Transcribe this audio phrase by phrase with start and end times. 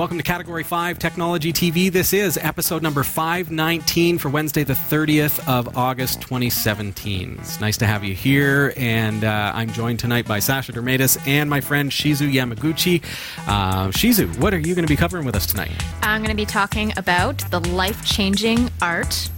[0.00, 1.92] Welcome to Category 5 Technology TV.
[1.92, 7.36] This is episode number 519 for Wednesday, the 30th of August, 2017.
[7.38, 11.50] It's nice to have you here, and uh, I'm joined tonight by Sasha Dermatis and
[11.50, 13.02] my friend Shizu Yamaguchi.
[13.46, 15.70] Uh, Shizu, what are you going to be covering with us tonight?
[16.00, 19.28] I'm going to be talking about the life changing art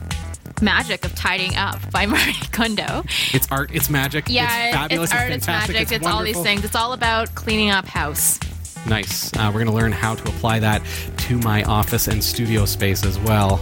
[0.60, 3.02] magic of tidying up by Marie Kondo.
[3.34, 6.40] It's art, it's magic, Yeah, it's fabulous, it's art, it's, fantastic, magic, it's, all these
[6.40, 6.64] things.
[6.64, 8.38] It's all about cleaning up house.
[8.86, 9.32] Nice.
[9.34, 10.82] Uh, we're going to learn how to apply that
[11.18, 13.60] to my office and studio space as well.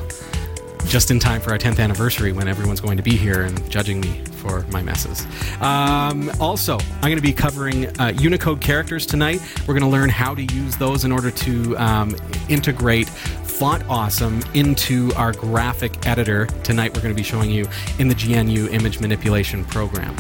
[0.86, 4.00] Just in time for our 10th anniversary when everyone's going to be here and judging
[4.00, 5.26] me for my messes.
[5.60, 9.40] Um, also, I'm going to be covering uh, Unicode characters tonight.
[9.68, 12.16] We're going to learn how to use those in order to um,
[12.48, 16.46] integrate Font Awesome into our graphic editor.
[16.64, 20.16] Tonight, we're going to be showing you in the GNU image manipulation program.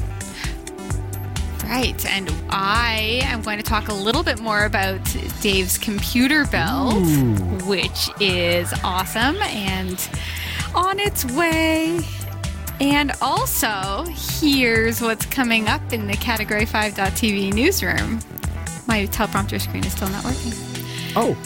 [1.70, 4.98] Right, and I am going to talk a little bit more about
[5.40, 7.06] Dave's computer build,
[7.62, 10.08] which is awesome and
[10.74, 12.00] on its way.
[12.80, 14.04] And also,
[14.40, 18.18] here's what's coming up in the Category 5.tv newsroom.
[18.88, 20.52] My teleprompter screen is still not working.
[21.14, 21.36] Oh.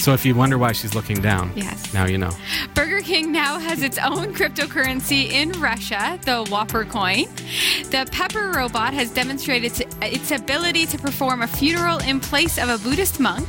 [0.00, 1.92] So if you wonder why she's looking down, Yes.
[1.92, 2.30] now you know.
[2.74, 7.26] Burger King now has its own cryptocurrency in Russia, the Whopper coin.
[7.90, 12.78] The Pepper robot has demonstrated its- ability to perform a funeral in place of a
[12.78, 13.46] Buddhist monk.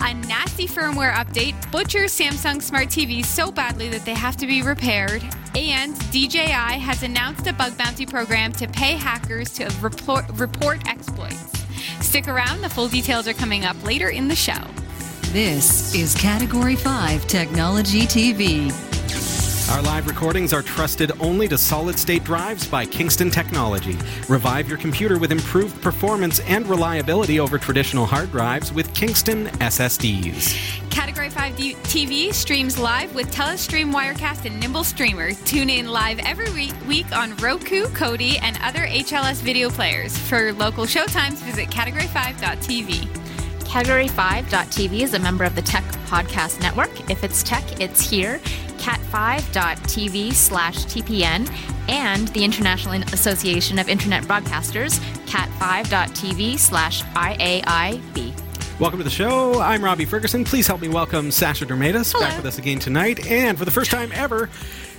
[0.00, 4.62] A nasty firmware update butchers Samsung smart TVs so badly that they have to be
[4.62, 5.22] repaired.
[5.54, 11.52] And DJI has announced a bug bounty program to pay hackers to report, report exploits.
[12.00, 14.60] Stick around, the full details are coming up later in the show.
[15.32, 18.72] This is Category 5 Technology TV.
[19.72, 23.96] Our live recordings are trusted only to solid state drives by Kingston Technology.
[24.28, 30.90] Revive your computer with improved performance and reliability over traditional hard drives with Kingston SSDs.
[30.90, 35.30] Category 5 TV streams live with Telestream Wirecast and Nimble Streamer.
[35.44, 40.18] Tune in live every week, week on Roku, Kodi, and other HLS video players.
[40.18, 43.19] For local showtimes, visit category5.tv.
[43.70, 47.08] Category5.tv is a member of the Tech Podcast Network.
[47.08, 48.38] If it's tech, it's here.
[48.78, 51.48] Cat5.tv slash TPN
[51.88, 58.80] and the International Association of Internet Broadcasters, cat5.tv slash IAIB.
[58.80, 59.60] Welcome to the show.
[59.60, 60.42] I'm Robbie Ferguson.
[60.42, 63.24] Please help me welcome Sasha Dermatis back with us again tonight.
[63.30, 64.50] And for the first time ever,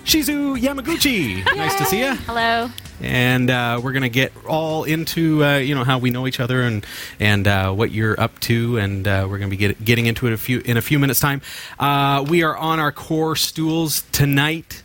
[0.06, 1.46] Shizu Yamaguchi.
[1.56, 2.14] nice to see you.
[2.16, 2.70] Hello.
[3.02, 6.40] and uh, we're going to get all into uh, you know how we know each
[6.40, 6.86] other and
[7.20, 10.28] and uh, what you're up to, and uh, we're going to be get, getting into
[10.28, 11.42] it a few in a few minutes time.
[11.80, 14.82] Uh, we are on our core stools tonight.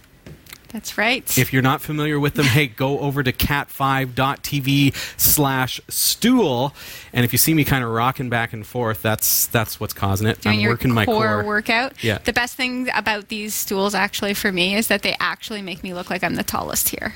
[0.69, 1.39] That's right.
[1.39, 6.75] If you're not familiar with them, hey, go over to cat5.tv slash stool.
[7.13, 10.27] And if you see me kind of rocking back and forth, that's that's what's causing
[10.27, 10.41] it.
[10.41, 11.45] Doing I'm your working my core, core.
[11.45, 12.03] workout.
[12.05, 12.19] Yeah.
[12.19, 15.95] The best thing about these stools, actually, for me, is that they actually make me
[15.95, 17.15] look like I'm the tallest here.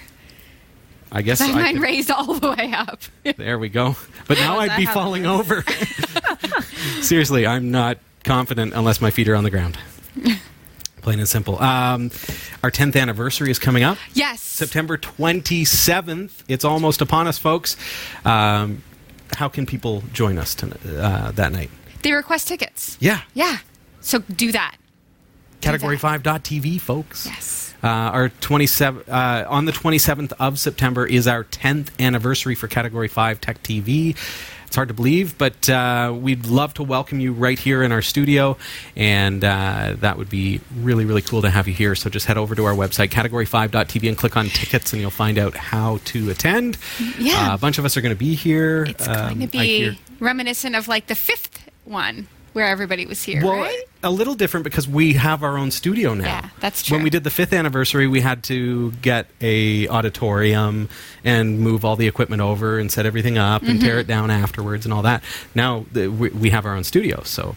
[1.13, 3.03] I guess I mine could- raised all the way up.
[3.37, 3.97] There we go.
[4.29, 5.63] But now I'd be falling over.
[7.03, 9.77] Seriously, I'm not confident unless my feet are on the ground.
[11.01, 11.61] Plain and simple.
[11.63, 12.11] Um,
[12.63, 13.99] our 10th anniversary is coming up.
[14.15, 14.41] yes.
[14.41, 16.43] September 27th.
[16.49, 17.77] It's almost upon us, folks.
[18.25, 18.83] Um,
[19.37, 21.71] how can people join us tonight, uh, that night?
[22.03, 22.97] They request tickets.
[23.01, 23.21] Yeah.
[23.35, 23.59] Yeah.
[24.01, 24.77] So do that.
[25.61, 27.27] Category5.tv, folks.
[27.27, 27.75] Yes.
[27.83, 33.09] Uh, our 27 uh, on the 27th of September is our 10th anniversary for Category
[33.09, 34.17] 5 Tech TV.
[34.71, 38.03] It's hard to believe, but uh, we'd love to welcome you right here in our
[38.03, 38.57] studio,
[38.95, 41.97] and uh, that would be really, really cool to have you here.
[41.97, 45.39] So just head over to our website, category5.tv, and click on tickets, and you'll find
[45.39, 46.79] out how to attend.
[47.19, 47.51] Yeah.
[47.51, 48.85] Uh, a bunch of us are going to be here.
[48.85, 53.23] It's Um, going to be hear- reminiscent of like the fifth one where everybody was
[53.23, 53.83] here, Well, right?
[54.03, 56.25] a little different because we have our own studio now.
[56.25, 56.97] Yeah, that's true.
[56.97, 60.89] When we did the fifth anniversary, we had to get a auditorium
[61.25, 63.87] and move all the equipment over and set everything up and Mm-hmm.
[63.87, 65.23] tear it down afterwards and all that.
[65.55, 67.57] Now the, we, we have our own studio, so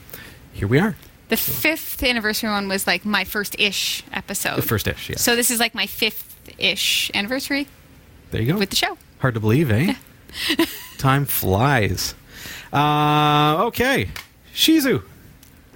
[0.54, 0.96] here we are.
[1.30, 4.58] The fifth anniversary one was like my first ish episode.
[4.58, 5.16] The first ish, yeah.
[5.18, 6.30] So this is like my fifth
[6.60, 7.68] ish anniversary
[8.32, 8.60] there you go.
[8.60, 8.98] with the show.
[9.20, 9.96] Hard to believe, eh?
[10.98, 12.14] Time flies.
[12.72, 14.10] Uh, okay,
[14.54, 15.04] Shizu.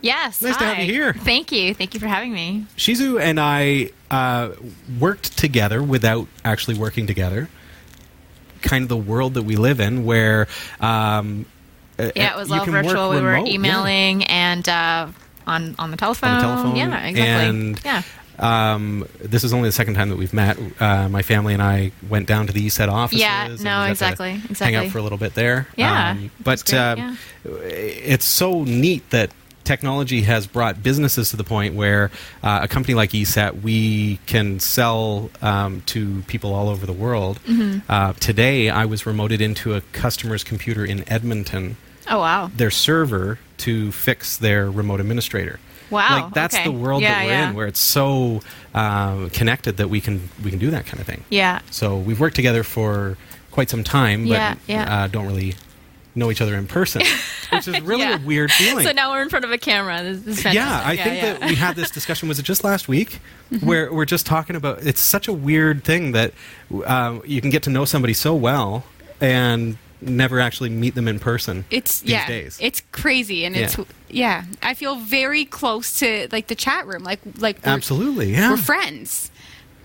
[0.02, 0.42] Yes.
[0.42, 1.14] Nice to have you here.
[1.14, 1.74] Thank you.
[1.74, 2.66] Thank you for having me.
[2.78, 4.52] Shizu and I uh,
[5.00, 7.50] worked together without actually working together.
[8.62, 10.48] Kind of the world that we live in, where
[10.80, 11.46] um,
[11.98, 13.10] Yeah, it was all virtual.
[13.10, 13.54] We were remote, yeah.
[13.54, 15.08] emailing and uh,
[15.48, 16.30] on on the telephone.
[16.30, 16.76] on the telephone.
[16.76, 17.50] Yeah, exactly.
[17.50, 18.02] And yeah.
[18.40, 20.58] Um, this is only the second time that we've met.
[20.80, 23.22] Uh, my family and I went down to the ESET offices.
[23.22, 25.68] Yeah, no, got exactly, Hang out for a little bit there.
[25.76, 27.16] Yeah, Um, but great, um, yeah.
[27.64, 29.32] it's so neat that
[29.64, 32.10] technology has brought businesses to the point where
[32.42, 37.40] uh, a company like ESET, we can sell um, to people all over the world.
[37.46, 37.80] Mm-hmm.
[37.92, 41.76] Uh, today, I was remoted into a customer's computer in Edmonton,
[42.10, 42.50] Oh wow.
[42.56, 45.60] their server, to fix their remote administrator.
[45.90, 46.64] Wow, Like that's okay.
[46.66, 47.50] the world Yeah, that we're yeah.
[47.50, 48.42] in, where it's so
[48.74, 51.24] um, connected that we can we can do that kind of thing.
[51.30, 51.60] Yeah.
[51.72, 53.18] So we've worked together for
[53.52, 55.04] quite some time, but Yeah, yeah.
[55.04, 55.56] Uh, don't really
[56.16, 57.04] know each other in person,
[57.52, 58.22] which is really Yeah.
[58.22, 58.86] a weird feeling.
[58.86, 60.02] So now we're in front of a camera.
[60.04, 61.34] This yeah, I think yeah.
[61.34, 62.28] that we had this discussion.
[62.28, 63.20] Was it just last week?
[63.52, 63.66] Mm-hmm.
[63.66, 66.34] Where we're just talking about it's such a weird thing that
[66.86, 68.84] um, you can get to know somebody so well
[69.22, 71.66] and never actually meet them in person.
[71.70, 72.58] It's these yeah, days.
[72.62, 73.86] it's crazy, and it's Yeah.
[74.10, 74.44] yeah.
[74.62, 78.52] I feel very close to like the chat room, like like Absolutely, yeah.
[78.52, 79.32] we're friends,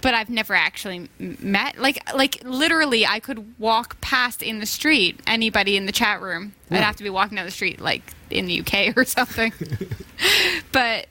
[0.00, 1.79] but I've never actually met.
[1.79, 6.55] Like like literally, I could walk past in the street anybody in the chat room.
[6.70, 9.53] I'd have to be walking down the street like in the UK or something.
[10.73, 11.06] but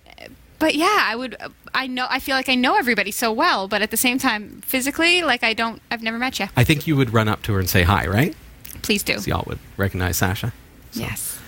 [0.62, 1.36] but yeah, I would.
[1.74, 2.06] I know.
[2.07, 5.44] I feel like I know everybody so well, but at the same time, physically, like
[5.44, 5.81] I don't.
[5.89, 6.47] I've never met you.
[6.56, 8.36] I think you would run up to her and say hi, right?
[8.81, 9.18] Please do.
[9.19, 10.54] So y'all would recognize Sasha.
[10.94, 11.39] Yes.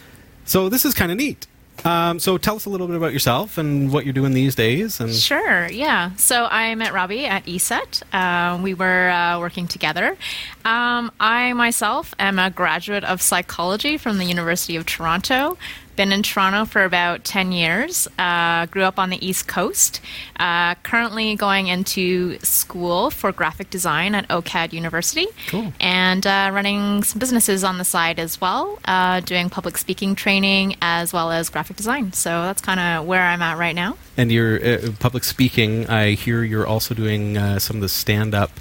[0.45, 1.47] So this is kind of neat.
[1.85, 4.99] Um, so tell us a little bit about yourself and what you're doing these days.
[4.99, 6.15] And Sure, yeah.
[6.15, 8.03] So I met Robbie at ESET.
[8.13, 10.15] Uh, we were uh, working together.
[10.63, 15.57] Um, I myself am a graduate of psychology from the University of Toronto.
[15.95, 18.07] Been in Toronto for about 10 years.
[18.17, 20.01] Uh, grew up on the East Coast.
[20.39, 25.27] Uh, currently going into school for graphic design at OCAD University.
[25.47, 25.71] Cool.
[25.79, 30.75] And uh, running some businesses on the side as well, uh, doing public speaking training
[30.81, 32.13] as well as graphic design.
[32.13, 33.97] So that's kind of where I'm at right now.
[34.17, 38.51] and your uh, public speaking, I hear you're also doing uh, some of the stand-up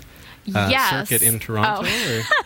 [0.54, 1.08] uh, Yes.
[1.08, 1.82] circuit in Toronto.
[1.88, 2.22] Oh.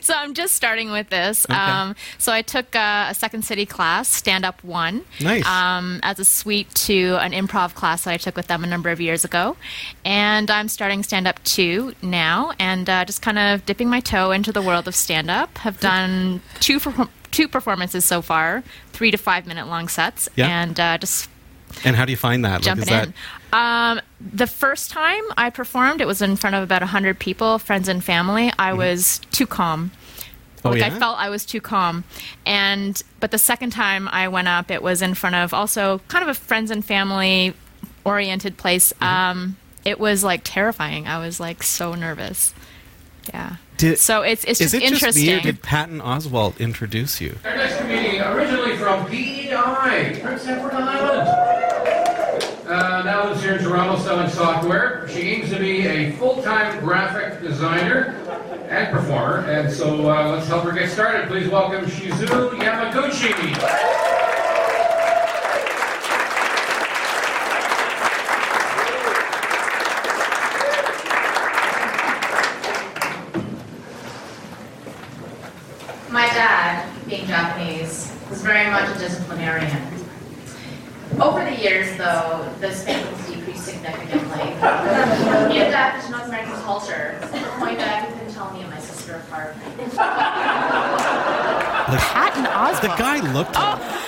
[0.00, 1.44] So I'm just starting with this.
[1.44, 1.54] Okay.
[1.58, 5.44] Um, so I took uh, a Second City class, Stand Up One, Nice.
[5.46, 8.88] um, as a suite to an improv class that I took with them a number
[8.88, 9.56] of years ago,
[10.04, 14.30] and I'm starting Stand Up Two now, and uh, just kind of dipping my toe
[14.30, 15.58] into the world of stand up.
[15.58, 18.62] Have done two perform- two performances so far,
[18.92, 20.46] three to five minute long sets, Yeah.
[20.62, 21.28] and uh, just
[21.84, 22.52] and how do you find that?
[22.54, 23.14] Like, jumping is that in.
[23.52, 27.88] Um, the first time I performed, it was in front of about 100 people, friends
[27.88, 28.52] and family.
[28.58, 29.90] I was too calm.
[29.90, 30.68] Mm-hmm.
[30.68, 32.04] Oh, like I felt I was too calm.
[32.44, 36.22] And but the second time I went up, it was in front of also kind
[36.22, 37.54] of a friends and family
[38.04, 38.92] oriented place.
[38.94, 39.04] Mm-hmm.
[39.04, 41.06] Um, it was like terrifying.
[41.06, 42.52] I was like so nervous.
[43.32, 43.56] Yeah.
[43.76, 45.26] Did- so it's it's is just it just interesting.
[45.26, 47.38] me or did Patton Oswalt introduce you?
[47.44, 50.97] Our next comedian, originally from PEI, Prince Edward Island.
[53.18, 55.08] Lives here in Toronto selling software.
[55.08, 58.14] She aims to be a full-time graphic designer
[58.70, 59.38] and performer.
[59.50, 61.26] And so uh, let's help her get started.
[61.26, 63.32] Please welcome Shizu Yamaguchi.
[76.08, 79.98] My dad, being Japanese, was very much a disciplinarian.
[81.20, 84.44] Over the years, though, the has decreased significantly.
[85.52, 88.70] he adapted to North American culture to the point that he couldn't tell me and
[88.70, 89.56] my sister apart.
[91.88, 92.80] Like, Patton Oswalt.
[92.82, 93.56] the guy looked.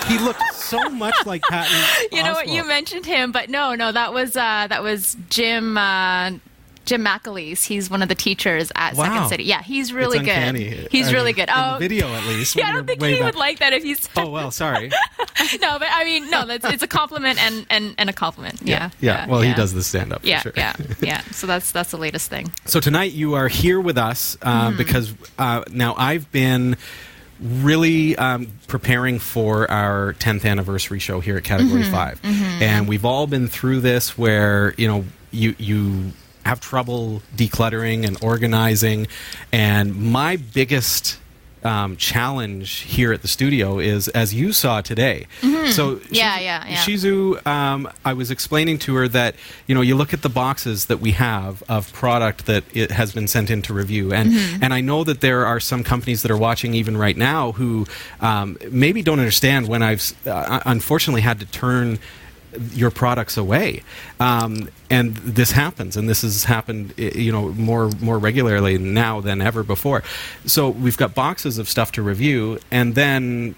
[0.05, 1.76] He looked so much like Patton.
[2.12, 2.49] You know what?
[2.49, 5.78] You mentioned him, but no, no, that was uh, that was Jim.
[5.78, 6.33] Uh,
[6.87, 7.64] Jim McAleese.
[7.66, 9.04] He's one of the teachers at Wow.
[9.04, 9.44] Second City.
[9.44, 10.70] Yeah, he's really It's uncanny.
[10.70, 10.88] good.
[10.90, 11.49] He's I really mean, good.
[11.54, 12.56] Oh, the video at least.
[12.60, 14.08] Yeah, I don't think he back- would like that if he's.
[14.16, 14.88] Oh well, sorry.
[15.60, 18.60] no, but I mean, no, that's it's a compliment and and, and a compliment.
[18.62, 19.26] Yeah, yeah.
[19.28, 20.20] Well, he does the stand-up.
[20.25, 20.52] Yeah, sure.
[20.56, 21.20] yeah, yeah.
[21.30, 22.50] So that's that's the latest thing.
[22.64, 24.76] So tonight you are here with us uh, Mm-hmm.
[24.78, 26.76] because uh, now I've been
[27.40, 31.92] really um, preparing for our 10th anniversary show here at Category Mm-hmm.
[31.92, 32.20] 5
[32.62, 36.12] and we've all been through this where you know you you
[36.44, 39.06] have trouble decluttering and organizing
[39.52, 41.18] and my biggest
[41.62, 45.47] um, challenge here at the studio is as you saw today so
[45.97, 46.14] Mm-hmm.
[46.14, 46.76] Yeah, Shizu- yeah, yeah.
[46.76, 49.35] Shizu, um, I was explaining to her that
[49.66, 53.12] you know you look at the boxes that we have of product that it has
[53.12, 54.64] been sent into review, and Mm-hmm.
[54.64, 57.87] and I know that there are some companies that are watching even right now who
[58.20, 61.99] um, maybe don't understand when I've uh, unfortunately had to turn
[62.73, 63.83] your products away
[64.19, 69.40] um, and this happens and this has happened you know more more regularly now than
[69.40, 70.02] ever before
[70.45, 73.54] so we've got boxes of stuff to review and then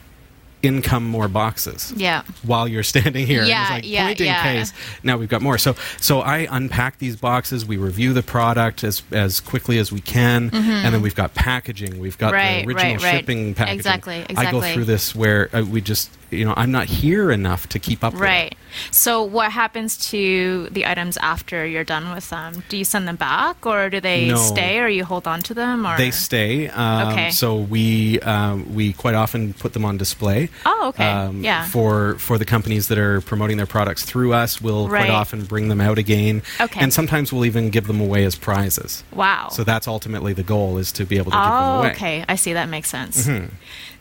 [0.62, 2.22] in come more boxes Yeah.
[2.44, 3.42] while you're standing here.
[3.42, 4.42] Yeah, it's like yeah, point in yeah.
[4.44, 4.72] case.
[5.02, 5.58] Now we've got more.
[5.58, 7.66] So so I unpack these boxes.
[7.66, 11.98] We review the product as as quickly as we can, and then we've got packaging.
[11.98, 12.36] We've got Mm-hmm.
[12.36, 13.16] Right, the original right, right.
[13.18, 13.78] shipping packaging.
[13.80, 14.46] Exactly, Exactly.
[14.46, 17.78] I go through this where uh, we just you know, I'm not here enough to
[17.78, 18.22] keep up with.
[18.22, 18.54] Right.
[18.90, 22.62] So, what happens to the items after you're done with them?
[22.70, 24.36] Do you send them back, or do they No.
[24.36, 25.86] stay, or you hold on to them?
[25.86, 26.68] Or They stay.
[26.68, 27.30] Um, Okay.
[27.30, 30.48] So we um, we quite often put them on display.
[30.64, 31.08] Oh, okay.
[31.10, 31.66] Um, Yeah.
[31.66, 35.04] For for the companies that are promoting their products through us, we'll Right.
[35.06, 36.42] quite often bring them out again.
[36.60, 36.80] Okay.
[36.80, 39.04] And sometimes we'll even give them away as prizes.
[39.12, 39.48] Wow.
[39.52, 41.90] So that's ultimately the goal is to be able to give them Oh, away.
[41.92, 42.24] okay.
[42.28, 42.52] I see.
[42.54, 43.26] That makes sense.
[43.26, 43.46] Mm-hmm.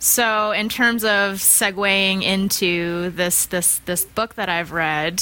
[0.03, 5.22] So, in terms of segueing into this this this book that I've read,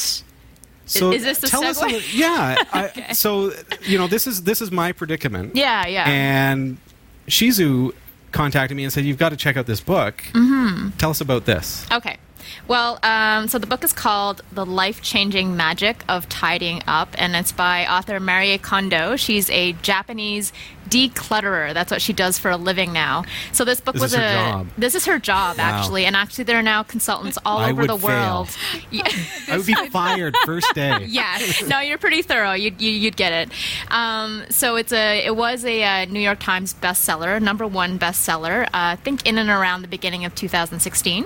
[0.86, 1.92] So is this the tell us a segue?
[1.92, 2.56] li- yeah.
[2.74, 3.52] I, so
[3.84, 5.56] you know this is this is my predicament.
[5.58, 6.06] yeah, yeah.
[6.08, 6.78] And
[7.28, 7.92] Shizu
[8.32, 10.24] contacted me and said, "You've got to check out this book.
[10.32, 10.92] Mm-hmm.
[10.98, 12.16] Tell us about this." Okay.
[12.68, 17.36] Well, um, so the book is called The Life Changing Magic of Tidying Up, and
[17.36, 19.18] it's by author Marie Kondo.
[19.18, 20.52] She's a Japanese
[20.90, 21.74] declutterer.
[21.74, 23.24] That's what she does for a living now.
[23.52, 24.68] So this book This was is her a job.
[24.78, 25.64] this is her job Wow.
[25.64, 28.50] actually, and actually there are now consultants all I over would the world.
[28.92, 29.04] Yeah.
[29.48, 31.06] I would be fired first day.
[31.08, 32.54] yeah, No, you're pretty thorough.
[32.54, 33.52] You'd, you, you'd get it.
[33.92, 38.64] Um, so it's a, it was a, uh New York Times bestseller, number one bestseller.
[38.66, 41.26] Uh, I think in and around the beginning of 2016.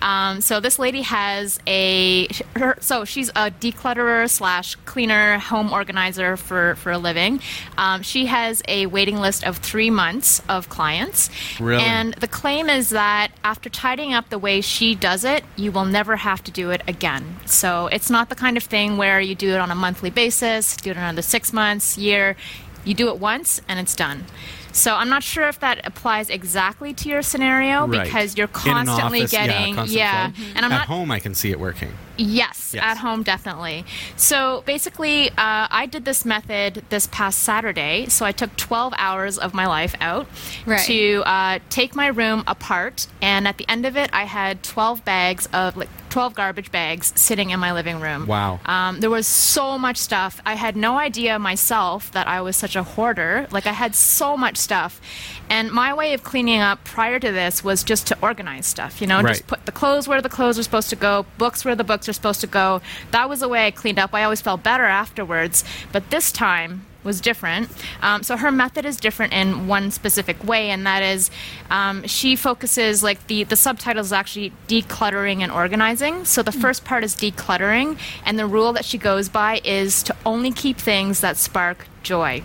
[0.00, 6.36] Um, so this lady has a, her, so she's a declutterer slash cleaner, home organizer
[6.36, 7.40] for for a living.
[7.76, 11.28] Um, she has a waiting list of three months of clients.
[11.58, 11.82] Really?
[11.82, 15.84] And the claim is that after tidying up the way she does it, you will
[15.84, 17.24] never have to do it again.
[17.44, 20.76] So it's not the kind of thing where you do it on a monthly basis,
[20.76, 22.36] do it another six months, year.
[22.84, 24.24] You do it once and it's done.
[24.72, 28.04] So I'm not sure if that applies exactly to your scenario Right.
[28.04, 30.46] because you're constantly office, yeah, getting constant flow.
[30.56, 31.92] and I'm At not home, I can see it working.
[32.16, 32.82] Yes, Yes.
[32.84, 33.84] at home, definitely.
[34.16, 35.34] So basically, uh,
[35.70, 38.06] I did this method this past Saturday.
[38.08, 40.26] So I took 12 hours of my life out
[40.66, 40.80] Right.
[40.86, 43.06] to uh, take my room apart.
[43.20, 47.10] And at the end of it, I had 12 bags of, like, 12 garbage bags
[47.16, 48.26] sitting in my living room.
[48.26, 48.60] Wow.
[48.66, 50.42] Um, there was so much stuff.
[50.44, 53.46] I had no idea myself that I was such a hoarder.
[53.50, 55.00] Like, I had so much stuff.
[55.48, 59.06] And my way of cleaning up prior to this was just to organize stuff, you
[59.06, 59.28] know, Right.
[59.36, 62.08] just put the clothes where the clothes are supposed to go, books where the books
[62.10, 62.82] are supposed to go.
[63.10, 64.14] That was the way I cleaned up.
[64.14, 65.64] I always felt better afterwards.
[65.92, 67.70] But this time was different.
[68.00, 71.30] Um, so her method is different in one specific way, and that is
[71.70, 76.24] um, she focuses, like, the, the subtitle is actually decluttering and organizing.
[76.24, 80.16] So the first part is decluttering, and the rule that she goes by is to
[80.24, 82.42] only keep things that spark joy.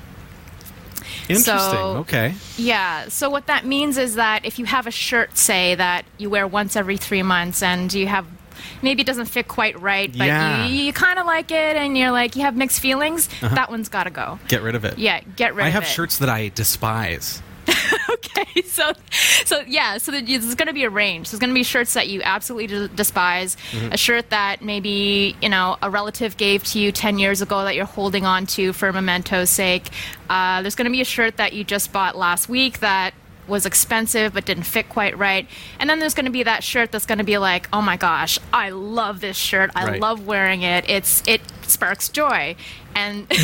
[1.30, 1.44] Interesting.
[1.46, 2.34] So- okay.
[2.58, 3.08] Yeah.
[3.10, 6.48] So what that means is that if you have a shirt, say that you wear
[6.48, 8.26] once every three months, and you have
[8.82, 10.66] maybe it doesn't fit quite right, but Yeah.
[10.66, 13.90] you, you kind of like it, and you're like you have mixed feelings, that one's
[13.90, 14.40] got to go.
[14.48, 14.98] Get rid of it.
[14.98, 15.78] Yeah, get rid I of it.
[15.78, 17.42] I have shirts that I despise.
[18.10, 18.94] okay, so
[19.44, 21.30] so yeah, so there's going to be a range.
[21.32, 23.92] There's going to be shirts that you absolutely despise, Mm-hmm.
[23.92, 27.76] a shirt that maybe you know a relative gave to you ten years ago that
[27.76, 29.90] you're holding on to for memento's sake.
[30.30, 33.14] Uh, there's going to be a shirt that you just bought last week that
[33.48, 35.48] was expensive but didn't fit quite right.
[35.80, 37.98] And then there's going to be that shirt that's going to be like, "Oh my
[37.98, 39.72] gosh, I love this shirt.
[39.76, 40.02] I Right.
[40.02, 40.86] love wearing it.
[40.90, 42.56] It's it sparks joy."
[42.96, 43.32] And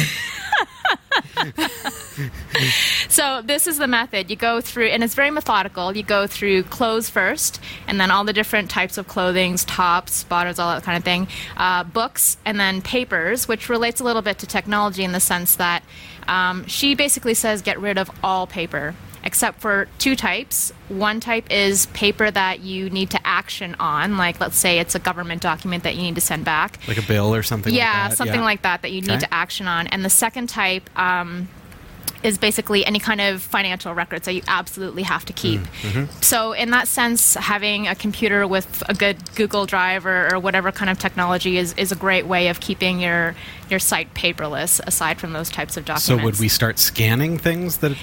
[3.10, 4.30] So this is the method.
[4.30, 5.96] You go through, and it's very methodical.
[5.96, 10.60] You go through clothes first, and then all the different types of clothings, tops, bottoms,
[10.60, 11.28] all that kind of thing.
[11.58, 15.56] Uh, books, and then papers, which relates a little bit to technology in the sense
[15.56, 15.84] that
[16.28, 18.96] um, she basically says get rid of all paper.
[19.26, 20.74] Except for two types.
[20.90, 25.00] One type is paper that you need to action on, like let's say it's a
[25.00, 28.10] government document that you need to send back Like a bill or something yeah, like
[28.10, 28.18] that.
[28.18, 29.20] something like that that you need Okay.
[29.20, 29.88] to action on.
[29.88, 31.48] And the second type um,
[32.22, 35.62] is basically any kind of financial records that you absolutely have to keep.
[35.62, 36.22] Mm-hmm.
[36.22, 40.72] So, in that sense, having a computer with a good Google Drive or, or whatever
[40.72, 43.36] kind of technology is, is a great way of keeping your
[43.70, 44.80] your site paperless.
[44.86, 46.06] Aside from those types of documents.
[46.06, 47.96] So would we start scanning things that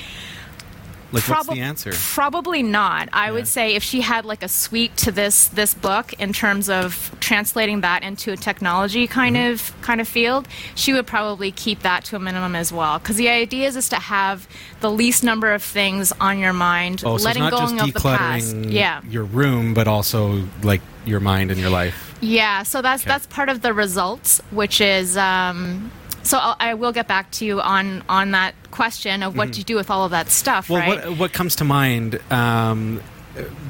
[1.13, 1.93] like what's the answer?
[1.93, 3.09] Probably not.
[3.13, 3.33] I Yeah.
[3.33, 7.11] would say if she had like a suite to this this book in terms of
[7.21, 9.53] translating that into a technology kind Mm-hmm.
[9.53, 12.99] of kind of field, she would probably keep that to a minimum as well.
[12.99, 14.47] Because the idea is, is to have
[14.81, 17.95] the least number of things on your mind, Oh, letting it's not going just of
[17.95, 18.57] the past.
[18.57, 22.15] Yeah, your room, but also like your mind and your life.
[22.21, 22.63] yeah.
[22.63, 23.11] So that's Okay.
[23.11, 25.17] that's part of the results, which is.
[25.17, 25.91] Um,
[26.23, 29.59] so I'll, I will get back to you on on that question of what do
[29.59, 30.73] you do with all of that stuff, Mm-hmm.
[30.75, 31.09] Well, right?
[31.11, 33.01] what what comes to mind, um,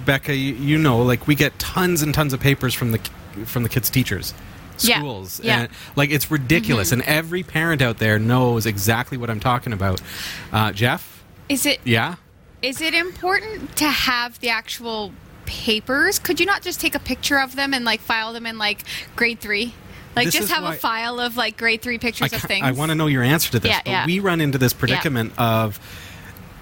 [0.04, 0.34] Becca?
[0.34, 2.98] You, you know, like we get tons and tons of papers from the
[3.44, 4.34] from the kids' teachers,
[4.80, 5.60] Yeah, schools, yeah.
[5.60, 6.90] and like it's ridiculous.
[6.90, 7.00] Mm-hmm.
[7.00, 10.00] And every parent out there knows exactly what I'm talking about.
[10.52, 12.16] Uh, Jeff, Is it yeah,
[12.62, 15.12] is it important to have the actual
[15.46, 18.56] papers, could you not just take a picture of them and like file them in
[18.58, 18.84] like
[19.16, 19.74] grade three?
[20.16, 22.64] Like This just have a file of like grade three pictures of things.
[22.64, 23.70] I want to know your answer to this.
[23.70, 24.06] Yeah, but yeah.
[24.06, 25.78] we run into this predicament of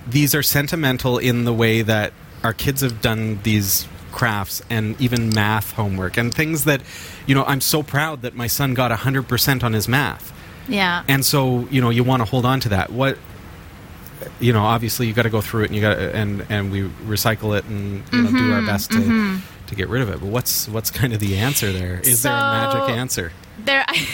[0.06, 2.12] these are sentimental in the way that
[2.42, 6.82] our kids have done these crafts and even math homework and things that,
[7.26, 10.32] you know, I'm so proud that my son got 100% on his math.
[10.68, 11.04] Yeah.
[11.08, 12.90] And so, you know, you want to hold on to that.
[12.90, 13.18] What
[14.40, 16.82] you know, obviously you got to go through it and you got and and we
[17.06, 20.20] recycle it and you know, Mm-hmm, do our best to to get rid of it.
[20.20, 22.00] But what's what's kind of the answer there?
[22.00, 23.32] Is there a magic answer?
[23.64, 24.06] There, I,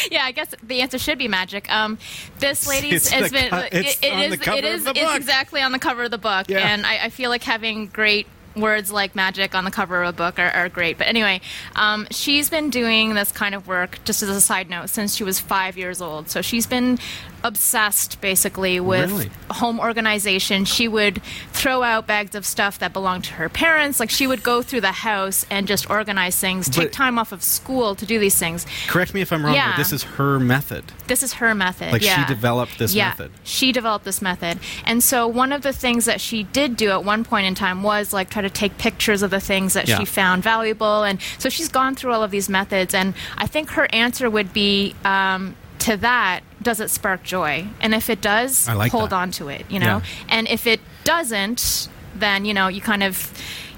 [0.10, 1.70] yeah, I guess the answer should be magic.
[1.70, 1.98] Um,
[2.38, 5.78] this lady's has been co- it's it, it is it is it's exactly on the
[5.78, 6.58] cover of the book, Yeah.
[6.58, 10.12] and I, I feel like having great words like magic on the cover of a
[10.12, 10.98] book are, are great.
[10.98, 11.40] But anyway,
[11.74, 15.24] um, she's been doing this kind of work just as a side note since she
[15.24, 16.28] was five years old.
[16.28, 16.98] So she's been
[17.44, 19.30] obsessed basically with Really?
[19.50, 20.64] home organization.
[20.64, 21.20] She would
[21.52, 24.00] throw out bags of stuff that belonged to her parents.
[24.00, 27.32] Like she would go through the house and just organize things, take But- time off
[27.32, 28.66] of school to do these things.
[28.86, 29.70] Correct me if I'm wrong, Yeah.
[29.72, 30.84] but this is her method.
[31.06, 31.92] This is her method.
[31.92, 33.30] Like, she developed this yeah, method.
[33.44, 34.58] She developed this method.
[34.84, 37.82] And so one of the things that she did do at one point in time
[37.82, 39.98] was like try to take pictures of the things that Yeah.
[39.98, 41.02] she found valuable.
[41.02, 42.94] And so she's gone through all of these methods.
[42.94, 47.66] And I think her answer would be um, to that, does it spark joy?
[47.80, 49.16] And if it does, I like hold that.
[49.16, 49.98] on to it, you know?
[49.98, 50.02] Yeah.
[50.28, 53.32] And if it doesn't, then, you know, you kind of.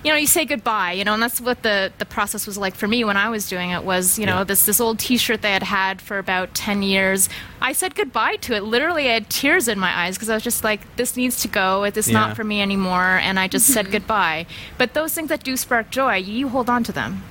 [0.05, 0.93] You know, you say goodbye.
[0.93, 3.49] You know, and that's what the, the process was like for me when I was
[3.49, 3.85] doing it.
[3.85, 4.45] Was you know Yeah.
[4.45, 7.31] this this old T-shirt they had had for about ten years.
[7.63, 8.65] I said goodbye to it.
[8.65, 11.49] Literally, I had tears in my eyes because I was just like, "This needs to
[11.49, 11.85] go.
[11.85, 12.13] It's Yeah.
[12.21, 14.45] not for me anymore." And I just said goodbye.
[14.77, 17.23] But those things that do spark joy, you hold on to them.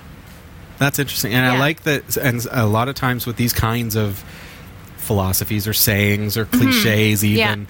[0.79, 2.17] That's interesting, and I like that.
[2.17, 4.23] And a lot of times with these kinds of
[5.03, 6.59] philosophies or sayings or Mm-hmm.
[6.71, 7.51] cliches, Yeah.
[7.51, 7.67] even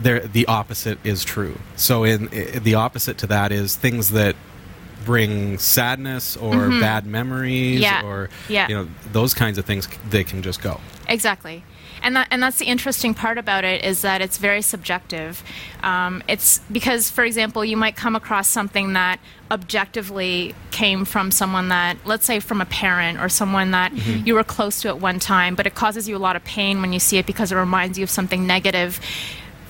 [0.00, 1.58] there the opposite is true.
[1.76, 4.36] So, in i- the opposite to that is things that
[5.04, 7.82] bring sadness or bad memories Mm-hmm.
[7.82, 8.02] Yeah.
[8.10, 8.68] or Yeah.
[8.68, 9.88] you know those kinds of things.
[10.10, 10.80] They can just go.
[11.08, 11.62] Exactly.
[12.02, 15.42] And that, and that's the interesting part about it is that it's very subjective.
[15.82, 19.18] Um, it's because, for example, you might come across something that
[19.50, 23.92] objectively came from someone that, let's say, from a parent or someone that
[24.26, 26.80] you were close to at one time, but it causes you a lot of pain
[26.80, 29.00] when you see it because it reminds you of something negative.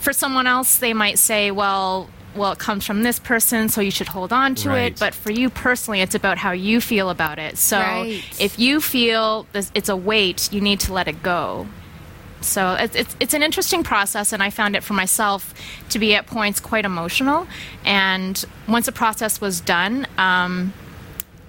[0.00, 3.90] For someone else, they might say, well, well, it comes from this person, so you
[3.90, 4.92] should hold on to Right.
[4.92, 4.98] it.
[5.00, 7.56] But for you personally, it's about how you feel about it.
[7.56, 8.22] So Right.
[8.38, 11.66] if you feel this, it's a weight, you need to let it go.
[12.40, 15.54] So it's, it's, an interesting process, and I found it for myself
[15.90, 17.46] to be at points quite emotional.
[17.84, 20.72] And once the process was done, um,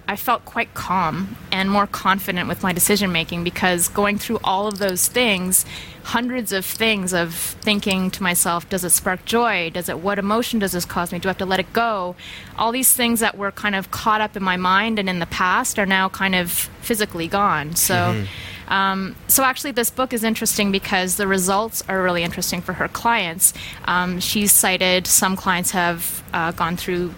[0.10, 4.68] I felt quite calm and more confident with my decision making because going through all
[4.68, 5.66] of those things,
[6.04, 9.70] hundreds of things of thinking to myself, does it spark joy?
[9.70, 11.20] Does it what emotion does this cause me?
[11.20, 12.16] Do I have to let it go?
[12.58, 15.26] All these things that were kind of caught up in my mind and in the
[15.26, 17.76] past are now kind of physically gone.
[17.76, 18.26] So
[18.68, 22.88] um, so actually, this book is interesting because the results are really interesting for her
[22.88, 23.54] clients.
[23.86, 27.14] Um, she's cited some clients have uh, gone through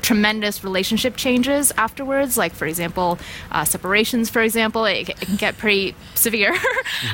[0.00, 3.18] tremendous relationship changes afterwards like for example
[3.50, 4.84] uh, separations for example.
[4.84, 6.56] It, it can get pretty severe.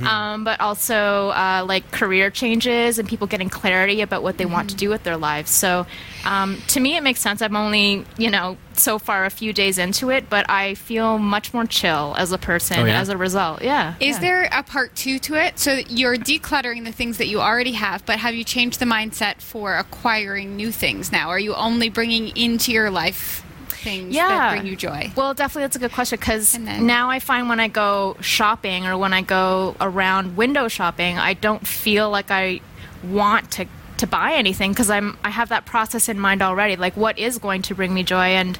[0.04, 4.70] Um, but also uh, like career changes and people getting clarity about what they want
[4.70, 5.50] to do with their lives.
[5.50, 5.86] So
[6.24, 9.78] um, to me it makes sense i'm only you know so far a few days
[9.78, 13.00] into it but i feel much more chill as a person Oh, yeah?
[13.00, 14.20] as a result yeah Is yeah.
[14.20, 15.58] there a part two to it?
[15.58, 19.40] So you're decluttering the things that you already have, but have you changed the mindset
[19.40, 21.28] for acquiring new things now?
[21.28, 24.28] Are you only bringing into your life things yeah.
[24.28, 25.12] that bring you joy?
[25.16, 28.86] Well, definitely that's a good question because then- now I find when I go shopping
[28.86, 32.60] or when I go around window shopping, I don't feel like I
[33.04, 33.66] want to
[34.04, 36.76] to buy anything because I'm I have that process in mind already.
[36.76, 38.58] Like what is going to bring me joy and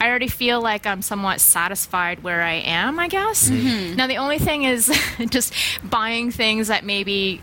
[0.00, 3.50] I already feel like I'm somewhat satisfied where I am, I guess.
[3.50, 3.96] Mm-hmm.
[3.96, 4.90] Now the only thing is
[5.28, 5.52] just
[5.84, 7.42] buying things that maybe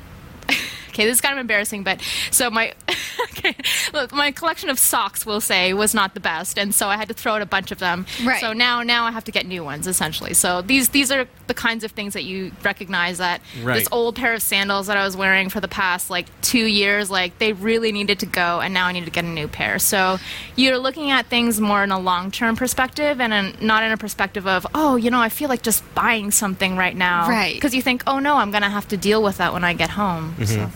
[0.98, 2.74] okay, this is kind of embarrassing, but so my
[3.30, 3.56] okay,
[3.94, 7.08] look, my collection of socks, we'll say, was not the best, and so I had
[7.10, 8.06] to throw out a bunch of them.
[8.24, 8.42] Right.
[8.42, 10.34] So now, now I have to get new ones, essentially.
[10.34, 13.80] So these these are the kinds of things that you recognize that Right.
[13.80, 17.10] this old pair of sandals that I was wearing for the past like two years,
[17.12, 19.78] like they really needed to go, and now I need to get a new pair.
[19.80, 20.18] So
[20.56, 23.98] you're looking at things more in a long term perspective, and in, not in a
[23.98, 27.54] perspective of, oh, you know, I feel like just buying something right now, Right.
[27.54, 29.92] Because you think, oh no, I'm gonna have to deal with that when I get
[29.92, 30.34] home.
[30.38, 30.46] Mm-hmm.
[30.46, 30.72] So.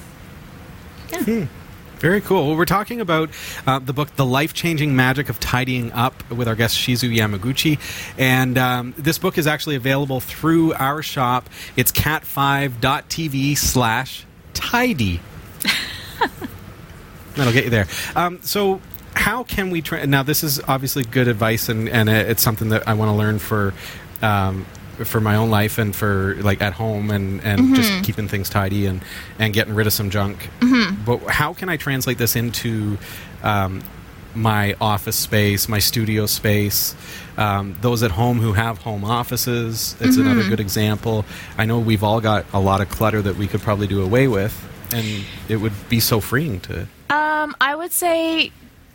[2.02, 2.48] Very cool.
[2.48, 3.30] Well, we're talking about
[3.68, 7.80] uh, the book, The Life Changing Magic of Tidying Up, with our guest Shizu Yamaguchi.
[8.18, 11.48] And um, this book is actually available through our shop.
[11.78, 15.20] It's cat5.tv slash tidy.
[17.36, 17.88] That'll get you there.
[18.16, 18.82] Um, so,
[19.14, 22.88] how can we tra- now this is obviously good advice and, and it's something that
[22.88, 23.74] i want to learn for
[24.22, 24.66] um,
[25.06, 27.74] for my own life and for like at home and, and Mm-hmm.
[27.76, 29.02] just keeping things tidy and,
[29.40, 31.04] and getting rid of some junk Mm-hmm.
[31.06, 32.98] but how can i translate this into
[33.44, 33.82] um,
[34.36, 36.96] my office space my studio space
[37.38, 40.22] um, those at home who have home offices it's Mm-hmm.
[40.28, 41.26] another good example
[41.58, 44.28] i know we've all got a lot of clutter that we could probably do away
[44.28, 44.54] with
[44.94, 48.52] and it would be so freeing to Um, I would say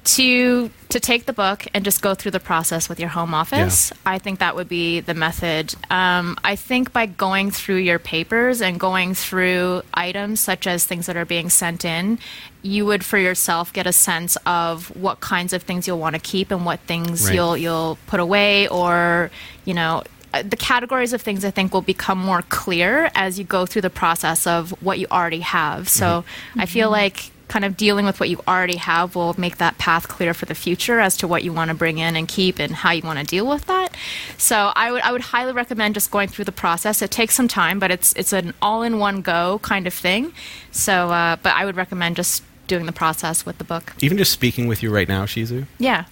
[0.06, 3.92] to to take the book and just go through the process with your home office.
[4.06, 5.74] I think that would be the method.
[5.90, 11.06] Um, I think by going through your papers and going through items such as things
[11.06, 12.18] that are being sent in,
[12.62, 16.20] you would for yourself get a sense of what kinds of things you'll want to
[16.22, 17.34] keep and what things Right.
[17.34, 19.30] you'll you'll put away or
[19.64, 23.44] you know uh, the categories of things I think will become more clear as you
[23.44, 25.88] go through the process of what you already have.
[25.88, 26.24] So
[26.56, 30.08] I feel like kind of dealing with what you already have will make that path
[30.08, 32.72] clear for the future as to what you want to bring in and keep and
[32.74, 33.94] how you want to deal with that.
[34.36, 37.02] So I would I would highly recommend just going through the process.
[37.02, 40.32] It takes some time, but it's it's an all in one go kind of thing.
[40.72, 43.92] So uh, but I would recommend just doing the process with the book.
[44.00, 46.06] even just speaking with you right now shizu Yeah.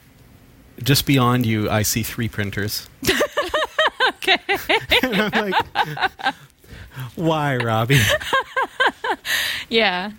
[0.83, 2.88] just beyond you, I see three printers.
[4.09, 4.38] okay.
[5.03, 6.35] and I'm like,
[7.16, 8.01] why, Robbie?
[9.68, 10.12] Yeah.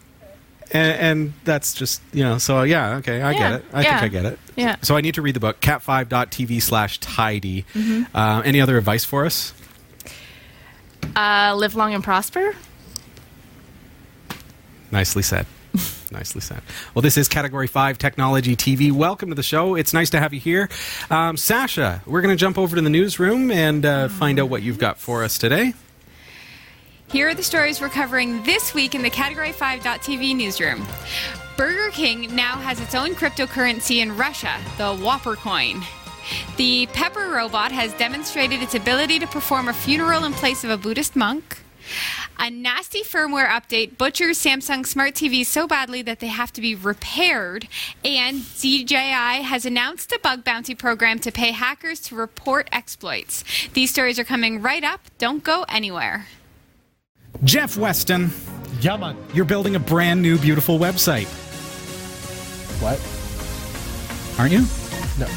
[0.72, 3.66] And, and that's just, you know, so yeah, okay, I Yeah, get it.
[3.74, 4.40] I yeah, think I get it.
[4.56, 4.76] yeah.
[4.82, 7.64] So I need to read the book, cat5.tv slash tidy.
[7.74, 8.16] Mm-hmm.
[8.16, 9.54] Uh, any other advice for us?
[11.16, 12.56] Uh, live long and prosper.
[14.92, 15.46] Nicely said.
[16.12, 16.62] Nicely said.
[16.94, 18.92] Well, this is Category 5 Technology TV.
[18.92, 19.76] Welcome to the show.
[19.76, 20.70] It's nice to have you here.
[21.10, 24.62] Um, Sasha, we're going to jump over to the newsroom and uh, find out what
[24.62, 25.74] you've got for us today.
[27.10, 30.86] Here are the stories we're covering this week in the Category 5.tv newsroom.
[31.56, 35.82] Burger King now has its own cryptocurrency in Russia, the Whopper coin.
[36.58, 40.78] The Pepper robot has demonstrated its ability to perform a funeral in place of a
[40.78, 41.60] Buddhist monk.
[42.40, 46.74] A nasty firmware update butchers Samsung smart TVs so badly that they have to be
[46.74, 47.68] repaired.
[48.04, 53.44] And DJI has announced a bug bounty program to pay hackers to report exploits.
[53.74, 55.02] These stories are coming right up.
[55.20, 56.26] Don't go anywhere.
[57.44, 58.32] Jeff Weston,
[58.82, 59.16] Yeah, man.
[59.34, 61.28] you're building a brand new, beautiful website,
[62.82, 63.00] What?
[64.40, 64.66] aren't you?
[65.20, 65.28] No.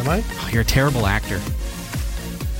[0.00, 0.24] Am I?
[0.40, 1.38] Oh, you're a terrible actor.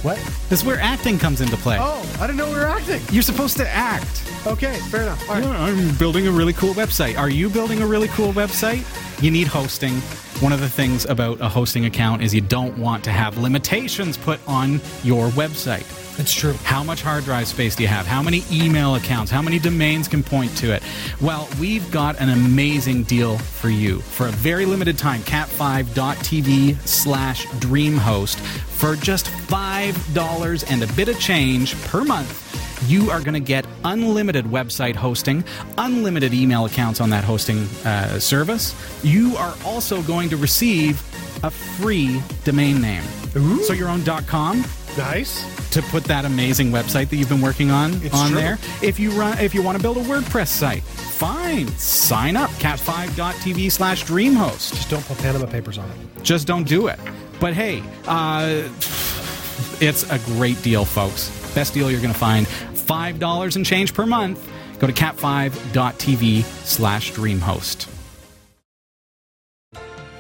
[0.03, 0.19] What?
[0.51, 1.79] This is where acting comes into play.
[1.81, 3.01] Oh, I didn't know we were acting.
[3.11, 4.23] You're supposed to act.
[4.47, 5.29] Okay, fair enough.
[5.31, 5.45] All right.
[5.45, 7.19] Yeah, I'm building a really cool website.
[7.19, 8.85] Are you building a really cool website?
[9.23, 10.01] You need hosting.
[10.41, 14.17] One of the things about a hosting account is you don't want to have limitations
[14.17, 15.87] put on your website.
[16.19, 16.53] It's true.
[16.65, 18.07] How much hard drive space do you have?
[18.07, 19.31] How many email accounts?
[19.31, 20.83] How many domains can point to it?
[21.21, 24.01] Well, we've got an amazing deal for you.
[24.01, 31.19] For a very limited time, cat5.tv slash dreamhost for just $5 and a bit of
[31.19, 32.64] change per month.
[32.87, 35.45] You are going to get unlimited website hosting,
[35.79, 38.75] unlimited email accounts on that hosting uh, service.
[39.03, 41.01] You are also going to receive
[41.43, 43.03] a free domain name.
[43.65, 44.65] So your own .com,
[44.97, 45.45] Nice.
[45.73, 48.37] to put that amazing website that you've been working on It's on true.
[48.41, 48.59] there.
[48.83, 53.73] If you run, if you want to build a WordPress site, fine, sign up cat5.tv
[53.73, 54.75] slash dreamhost.
[54.75, 55.97] Just don't put Panama Papers on it.
[56.23, 56.99] Just don't do it.
[57.41, 58.69] But hey, uh,
[59.81, 61.29] it's a great deal, folks.
[61.55, 62.47] Best deal you're going to find.
[62.47, 64.47] Five dollars and change per month.
[64.79, 67.89] Go to cat5.tv slash dreamhost.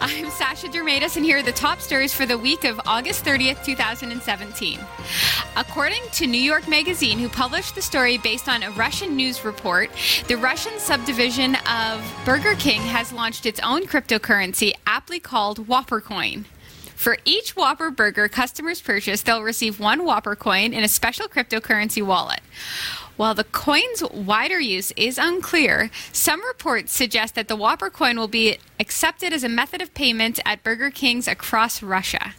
[0.00, 3.64] I'm Sasha Dermatis, and here are the top stories for the week of August 30th,
[3.64, 4.78] 2017.
[5.56, 9.90] According to New York Magazine, who published the story based on a Russian news report,
[10.28, 16.44] the Russian subdivision of Burger King has launched its own cryptocurrency, aptly called Whopper Coin.
[17.04, 22.02] For each Whopper burger customers purchase, they'll receive one Whopper coin in a special cryptocurrency
[22.02, 22.40] wallet.
[23.18, 28.26] While the coin's wider use is unclear, some reports suggest that the Whopper coin will
[28.26, 32.32] be accepted as a method of payment at Burger Kings across Russia.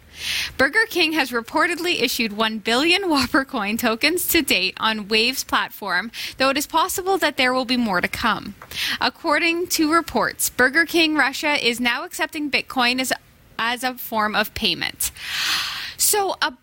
[0.57, 6.11] Burger King has reportedly issued 1 billion Whopper coin tokens to date on Waves platform,
[6.37, 8.55] though it is possible that there will be more to come.
[8.99, 13.13] According to reports, Burger King Russia is now accepting Bitcoin as,
[13.57, 15.11] as a form of payment.
[15.97, 16.53] So a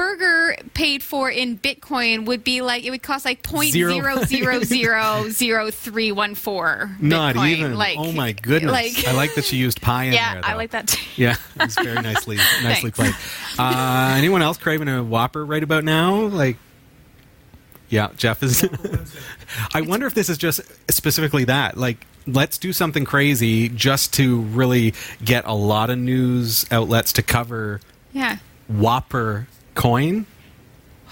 [0.00, 3.92] burger paid for in Bitcoin would be like it would cost like point Zero.
[3.92, 6.90] zero zero zero zero three one four.
[7.00, 7.48] Not Bitcoin.
[7.50, 7.74] even.
[7.76, 8.72] Like, oh my goodness!
[8.72, 10.44] Like, I like that she used pie in yeah, there.
[10.46, 11.04] I like that too.
[11.16, 13.14] Yeah, it's very nicely nicely played.
[13.58, 16.22] Uh, anyone else craving a Whopper right about now?
[16.26, 16.56] Like,
[17.90, 18.66] yeah, Jeff is.
[19.74, 21.76] I wonder if this is just specifically that.
[21.76, 27.22] Like, let's do something crazy just to really get a lot of news outlets to
[27.22, 27.80] cover
[28.12, 28.36] Yeah.
[28.68, 30.26] Whopper coin.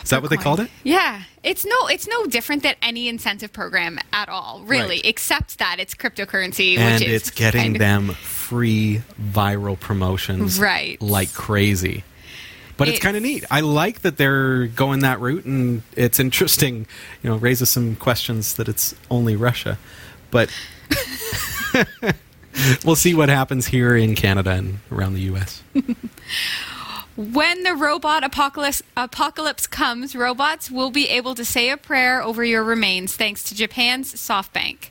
[0.02, 0.70] Is that what they called it?
[0.84, 5.00] Yeah, it's no, it's no different than any incentive program at all, really, Right.
[5.04, 10.58] except that it's cryptocurrency, and which is it's getting kind of- them free viral promotions
[10.60, 11.00] Right.
[11.02, 12.04] like crazy.
[12.76, 13.44] But it's It's- kind of neat.
[13.50, 16.86] I like that they're going that route, and it's interesting.
[17.24, 19.78] You know, raises some questions that it's only Russia,
[20.30, 20.48] but
[22.84, 25.62] we'll see what happens here in Canada and around the U.S.
[27.18, 32.44] When the robot apocalypse, apocalypse comes, robots will be able to say a prayer over
[32.44, 34.90] your remains thanks to Japan's SoftBank.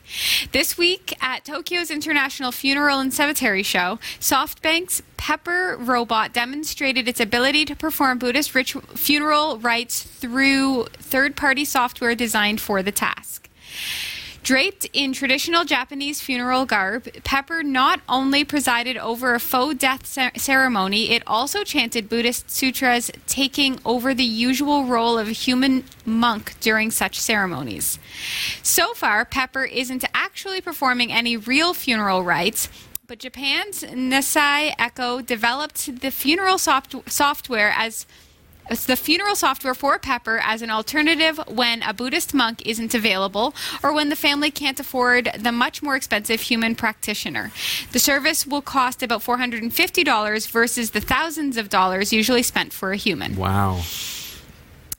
[0.52, 7.64] This week at Tokyo's International Funeral and Cemetery Show, SoftBank's Pepper robot demonstrated its ability
[7.64, 13.48] to perform Buddhist ritual, funeral rites through third party software designed for the task.
[14.48, 20.06] Draped in traditional Japanese funeral garb, Pepper not only presided over a faux death
[20.38, 26.54] ceremony, it also chanted Buddhist sutras, taking over the usual role of a human monk
[26.60, 27.98] during such ceremonies.
[28.62, 32.70] So far, Pepper isn't actually performing any real funeral rites.
[33.06, 38.06] But Japan's Nissei Eco developed the funeral soft- software as
[38.68, 43.92] the funeral software for Pepper as an alternative when a Buddhist monk isn't available or
[43.92, 47.50] when the family can't afford the much more expensive human practitioner.
[47.92, 52.96] The service will cost about $450 versus the thousands of dollars usually spent for a
[52.96, 53.36] human.
[53.36, 53.80] Wow.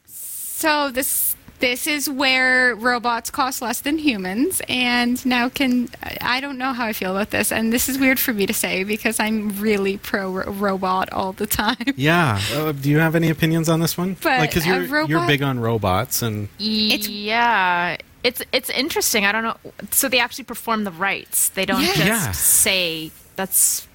[0.05, 1.28] So this
[1.59, 5.89] this is where robots cost less than humans and now can
[6.21, 8.53] I don't know how I feel about this and this is weird for me to
[8.53, 11.75] say because I'm really pro ro- robot all the time.
[11.97, 12.39] Yeah.
[12.53, 14.15] Uh, do you have any opinions on this one?
[14.21, 19.25] But like, because you're you're big on robots, and yeah, it's it's interesting.
[19.25, 19.57] I don't know.
[19.91, 21.49] So they actually perform the rites.
[21.49, 21.93] They don't Yeah.
[21.93, 22.31] just Yeah.
[22.31, 23.87] say that's.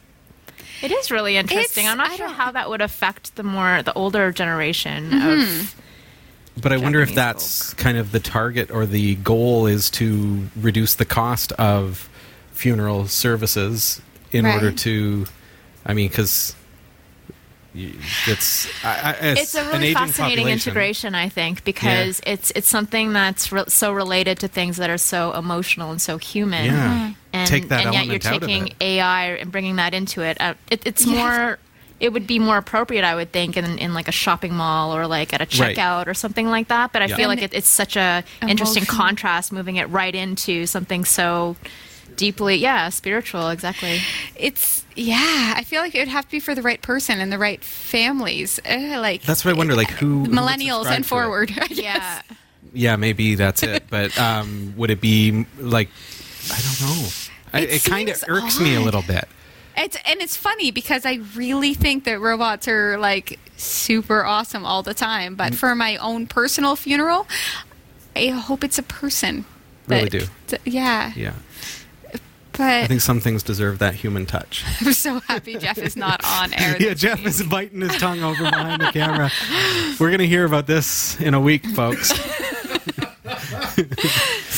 [0.82, 1.84] It is really interesting.
[1.84, 5.10] It's- I'm not I sure don't- how that would affect the more the older generation
[5.10, 5.60] Mm-hmm.
[5.60, 5.74] of.
[6.60, 10.48] But I wonder if Japanese that's kind of the target or the goal is to
[10.56, 12.08] reduce the cost of
[12.52, 14.00] funeral services
[14.32, 14.54] in Right.
[14.54, 15.26] order to,
[15.84, 16.54] I mean, because
[17.74, 20.70] it's I, I, it's, It's a an really aging fascinating population.
[20.70, 24.98] integration, I think, because it's it's something that's re- so related to things that are
[24.98, 26.66] so emotional and so human.
[26.66, 27.12] Yeah.
[27.32, 28.74] and, Take that and yet you're element out of taking.
[28.80, 30.40] AI and bringing that into it.
[30.40, 31.16] Uh, it it's Yes.
[31.16, 31.58] more.
[32.04, 35.06] It would be more appropriate, I would think, in, in like a shopping mall or
[35.06, 35.74] like at a Right.
[35.76, 36.92] checkout or something like that.
[36.92, 37.16] But I Yeah.
[37.16, 41.56] feel like it, it's such a interesting contrast, moving it right into something so
[42.16, 43.48] deeply, yeah, spiritual.
[43.48, 44.00] Exactly.
[44.36, 45.54] It's yeah.
[45.56, 47.64] I feel like it would have to be for the right person and the right
[47.64, 48.60] families.
[48.68, 49.74] Uh, like That's what I wonder.
[49.74, 51.52] Like who who millennials subscribe and forward.
[51.70, 52.20] Yeah.
[52.74, 53.84] Yeah, maybe that's it.
[53.90, 55.88] But um, would it be like
[56.52, 57.08] I don't know.
[57.54, 59.26] It it kind of seems irks me a little bit.
[59.76, 64.82] It's and it's funny because I really think that robots are like super awesome all
[64.82, 65.34] the time.
[65.34, 65.36] Mm.
[65.38, 67.26] But for my own personal funeral,
[68.16, 69.44] I hope it's a person.
[69.88, 70.26] Really do.
[70.64, 71.12] yeah.
[71.14, 71.34] Yeah,
[72.52, 74.64] But I think some things deserve that human touch.
[74.80, 76.76] I'm so happy Jeff is not on air.
[76.80, 79.30] yeah, Jeff is biting his tongue over behind the camera.
[80.00, 82.12] We're gonna hear about this in a week, folks.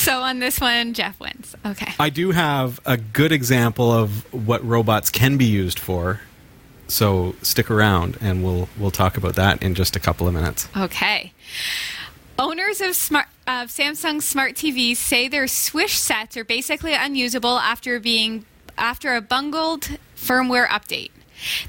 [0.07, 1.53] So on this one, Jeff wins.
[1.65, 1.91] Okay.
[1.99, 6.21] I do have a good example of what robots can be used for.
[6.87, 10.69] So stick around, and we'll we'll talk about that in just a couple of minutes.
[10.77, 11.33] Okay.
[12.39, 17.99] Owners of smart of Samsung smart TVs say their Swish sets are basically unusable after
[17.99, 18.45] being
[18.77, 21.11] after a bungled firmware update.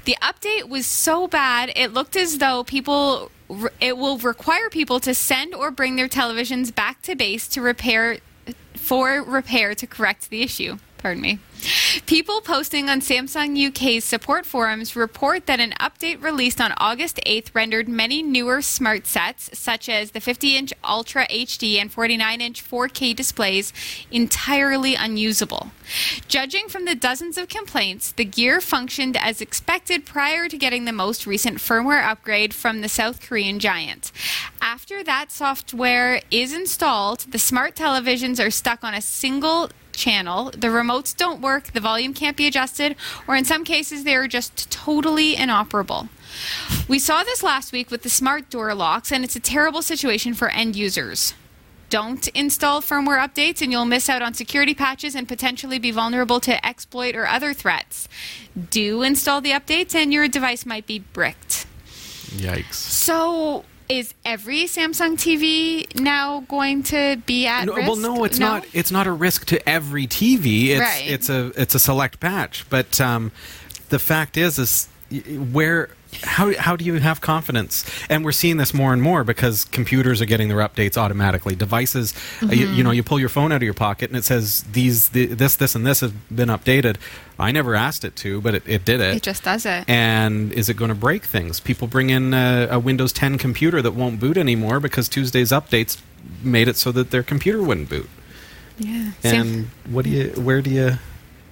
[0.05, 3.31] The update was so bad it looked as though people
[3.81, 8.19] it will require people to send or bring their televisions back to base to repair
[8.89, 10.75] for repair to correct the issue.
[10.99, 11.39] Pardon me.
[12.05, 17.55] People posting on Samsung UK's support forums report that an update released on August 8th
[17.55, 22.63] rendered many newer smart sets, such as the 50 inch Ultra HD and 49 inch
[22.63, 23.71] 4K displays,
[24.11, 25.71] entirely unusable.
[26.27, 30.91] Judging from the dozens of complaints, the gear functioned as expected prior to getting the
[30.91, 34.11] most recent firmware upgrade from the South Korean giant.
[34.61, 40.49] After that software is installed, the smart televisions are stuck on a single channel.
[40.51, 42.95] The remotes don't work, the volume can't be adjusted,
[43.27, 46.09] or in some cases, they are just totally inoperable.
[46.87, 50.33] We saw this last week with the smart door locks, and it's a terrible situation
[50.33, 51.33] for end users.
[51.89, 56.39] Don't install firmware updates, and you'll miss out on security patches and potentially be vulnerable
[56.39, 58.07] to exploit or other threats.
[58.69, 61.65] Do install the updates, and your device might be bricked.
[62.29, 62.75] Yikes!
[62.75, 67.87] So Is every Samsung TV now going to be at No, risk?
[67.87, 68.63] well, no, it's not.
[68.71, 70.67] It's not a risk to every TV.
[70.67, 71.03] It's Right.
[71.07, 72.69] it's a it's a select batch.
[72.69, 73.31] But um,
[73.89, 74.87] the fact is, is
[75.51, 75.89] where
[76.23, 77.85] how how do you have confidence?
[78.09, 81.55] And we're seeing this more and more because computers are getting their updates automatically.
[81.55, 82.75] Devices, uh, you, Mm-hmm.
[82.75, 85.27] you know, you pull your phone out of your pocket and it says these the,
[85.27, 86.97] this this and this have been updated.
[87.37, 89.15] I never asked it to, but it, it did it.
[89.17, 89.85] It just does it.
[89.87, 91.59] and is it going to break things?
[91.59, 96.01] People bring in a, a Windows 10 computer that won't boot anymore because Tuesday's updates
[96.43, 98.09] made it so that their computer wouldn't boot.
[98.77, 99.11] yeah.
[99.23, 100.29] And what do you?
[100.31, 100.93] Where do you?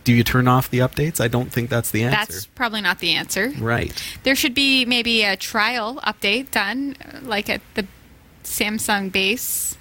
[0.07, 1.19] Do you turn off the updates?
[1.19, 2.31] I don't think that's the answer.
[2.31, 3.51] that's probably not the answer.
[3.59, 3.91] right.
[4.23, 7.85] There should be maybe a trial update done, uh, like at the
[8.45, 9.77] Samsung base,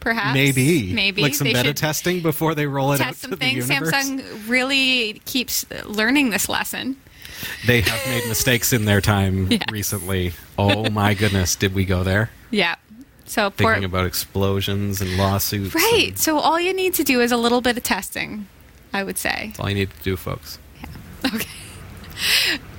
[0.00, 0.34] perhaps.
[0.34, 0.92] Maybe.
[0.92, 3.92] Maybe like some They beta testing before they roll it out to the universe.
[3.92, 6.96] Samsung really keeps learning this lesson.
[7.68, 9.62] They have made mistakes in their time Yes.
[9.70, 10.32] recently.
[10.58, 12.30] Oh my goodness, did we go there?
[12.50, 12.74] Yeah.
[13.24, 15.76] So Thinking about explosions and lawsuits.
[15.76, 16.06] right.
[16.08, 18.48] and So all you need to do is a little bit of testing.
[18.92, 19.46] I would say.
[19.48, 20.58] That's all you need to do, folks.
[21.34, 21.48] Okay.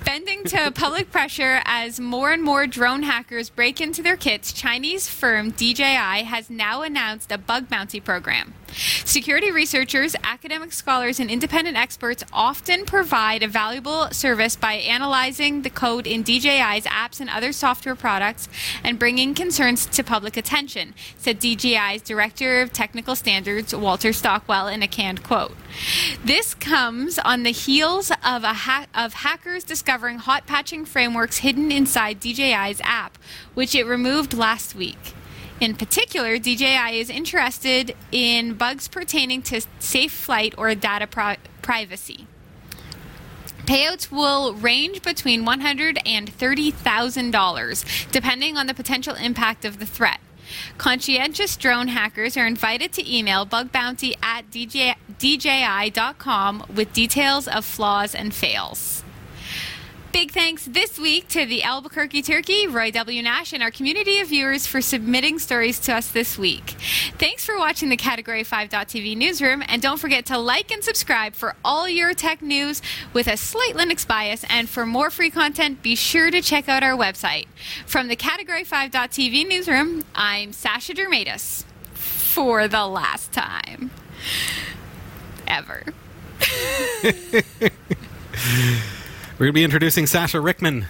[0.04, 5.08] Bending to public pressure as more and more drone hackers break into their kits, Chinese
[5.08, 8.54] firm DJI has now announced a bug bounty program.
[8.74, 15.70] Security researchers, academic scholars, and independent experts often provide a valuable service by analyzing the
[15.70, 18.48] code in DJI's apps and other software products
[18.84, 24.82] and bringing concerns to public attention, said DJI's Director of Technical Standards, Walter Stockwell, in
[24.82, 25.56] a canned quote.
[26.24, 31.72] This comes on the heels of a ha- of hackers discovering hot patching frameworks hidden
[31.72, 33.18] inside DJI's app,
[33.54, 35.14] which it removed last week.
[35.62, 42.26] In particular, DJI is interested in bugs pertaining to safe flight or data pri- privacy.
[43.68, 50.20] Payouts will range between $100 and $30,000, depending on the potential impact of the threat.
[50.80, 58.16] Conscientious drone hackers are invited to email bugbounty at DJ, DJI.com with details of flaws
[58.16, 58.91] and fails.
[60.12, 63.22] Big thanks this week to the Albuquerque Turkey, Roy W.
[63.22, 66.76] Nash, and our community of viewers for submitting stories to us this week.
[67.18, 71.56] Thanks for watching the Category 5.tv newsroom, and don't forget to like and subscribe for
[71.64, 72.82] all your tech news
[73.14, 74.44] with a slight Linux bias.
[74.50, 77.48] And for more free content, be sure to check out our website.
[77.86, 83.92] From the Category 5.tv newsroom, I'm Sasha Dermatis for the last time
[85.48, 85.86] ever.
[89.42, 90.86] We're going to be introducing Sasha Rickman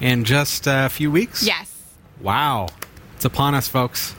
[0.00, 1.46] in just a few weeks.
[1.46, 1.72] Yes.
[2.20, 2.66] Wow.
[3.14, 4.16] It's upon us, folks.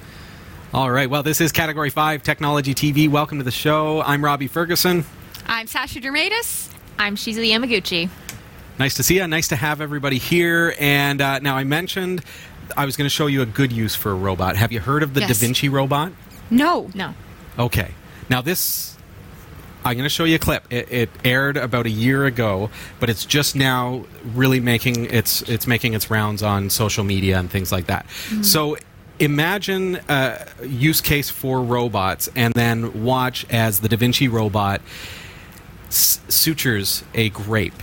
[0.74, 1.10] All right.
[1.10, 3.10] Well, this is Category 5 Technology TV.
[3.10, 4.02] Welcome to the show.
[4.04, 5.04] I'm Robbie Ferguson.
[5.48, 6.72] I'm Sasha Dermatis.
[6.98, 8.10] I'm Shizu Yamaguchi.
[8.80, 9.28] Nice to see you.
[9.28, 10.74] Nice to have everybody here.
[10.80, 12.24] And uh, now I mentioned
[12.78, 14.56] I was going to show you a good use for a robot.
[14.56, 15.42] Have you heard of the Yes.
[15.42, 16.14] Da Vinci robot?
[16.50, 16.90] No.
[16.96, 17.14] No.
[17.60, 17.92] Okay.
[18.30, 18.97] Now this,
[19.86, 20.66] I'm going to show you a clip.
[20.70, 25.68] It, it aired about a year ago, but it's just now really making its it's
[25.68, 28.06] making its rounds on social media and things like that.
[28.08, 28.42] Mm-hmm.
[28.44, 28.78] So
[29.20, 34.82] imagine a use case for robots, and then watch as the Da Vinci robot
[35.88, 37.82] s- sutures a grape.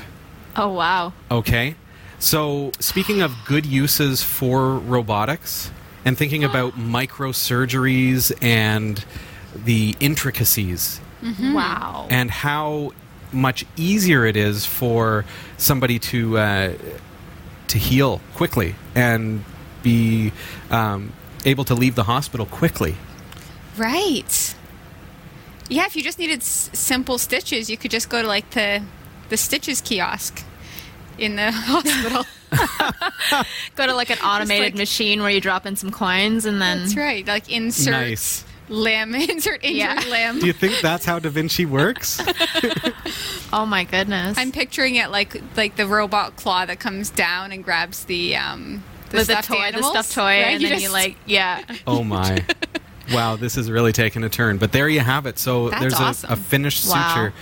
[0.57, 1.13] Oh, wow.
[1.31, 1.75] Okay.
[2.19, 5.71] So, speaking of good uses for robotics
[6.05, 9.05] and thinking about microsurgeries and
[9.65, 11.01] the intricacies
[11.55, 12.07] Wow.
[12.11, 12.93] and how
[13.33, 15.25] much easier it is for
[15.57, 16.73] somebody to uh,
[17.69, 19.45] to heal quickly and
[19.83, 20.33] be
[20.71, 21.13] um,
[21.45, 22.95] able to leave the hospital quickly.
[23.77, 24.55] Right.
[25.69, 28.83] Yeah, if you just needed s- simple stitches, you could just go to like the
[29.31, 30.43] the stitches kiosk
[31.19, 32.25] in the hospital.
[33.75, 36.81] Go to like an automated like- machine where you drop in some coins and then.
[36.81, 37.27] That's right.
[37.27, 38.45] Like insert Nice.
[38.75, 40.11] Limb, insert injured Yeah.
[40.11, 40.41] limb.
[40.41, 42.21] Do you think that's how Da Vinci works?
[43.53, 44.37] Oh my goodness.
[44.37, 48.83] I'm picturing it like like the robot claw that comes down and grabs the um
[49.11, 50.55] the, With the stuffed toy, animals, the stuffed toy, right?
[50.57, 51.63] and then you like, yeah.
[51.87, 52.45] Oh my.
[53.13, 54.59] Wow, this is really taking a turn.
[54.59, 55.39] But there you have it.
[55.39, 56.33] So That's there's a, awesome.
[56.33, 57.09] a finished Wow.
[57.15, 57.33] suture.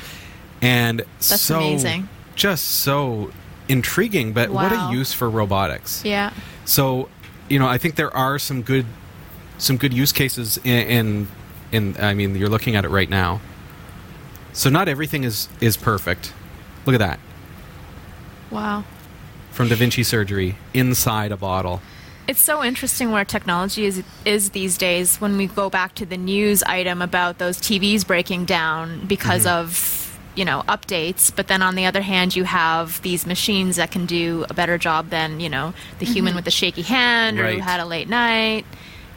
[0.61, 2.09] And That's so amazing.
[2.35, 3.31] just so
[3.71, 6.04] intriguing, but what a use for robotics.
[6.04, 6.33] Yeah.
[6.67, 7.09] So,
[7.48, 8.85] you know, I think there are some good
[9.63, 11.29] some good use cases in
[11.73, 13.40] in, in I mean, you're looking at it right now.
[14.52, 16.35] So not everything is is perfect.
[16.85, 17.21] Look at that.
[18.50, 18.85] Wow.
[19.50, 21.81] From Da Vinci surgery inside a bottle.
[22.29, 25.21] It's so interesting where technology is is these days.
[25.21, 29.60] When we go back to the news item about those TVs breaking down because mm-hmm.
[29.60, 33.90] of you know updates but then on the other hand you have these machines that
[33.90, 36.37] can do a better job than you know the human mm-hmm.
[36.37, 38.65] with the shaky hand or who had a late night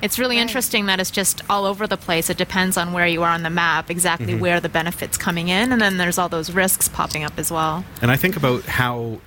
[0.02, 3.24] it's really interesting that it's just all over the place it depends on where you
[3.24, 4.39] are on the map exactly Mm-hmm.
[4.41, 7.84] where the benefits coming in and then there's all those risks popping up as well
[8.02, 9.20] And I think about how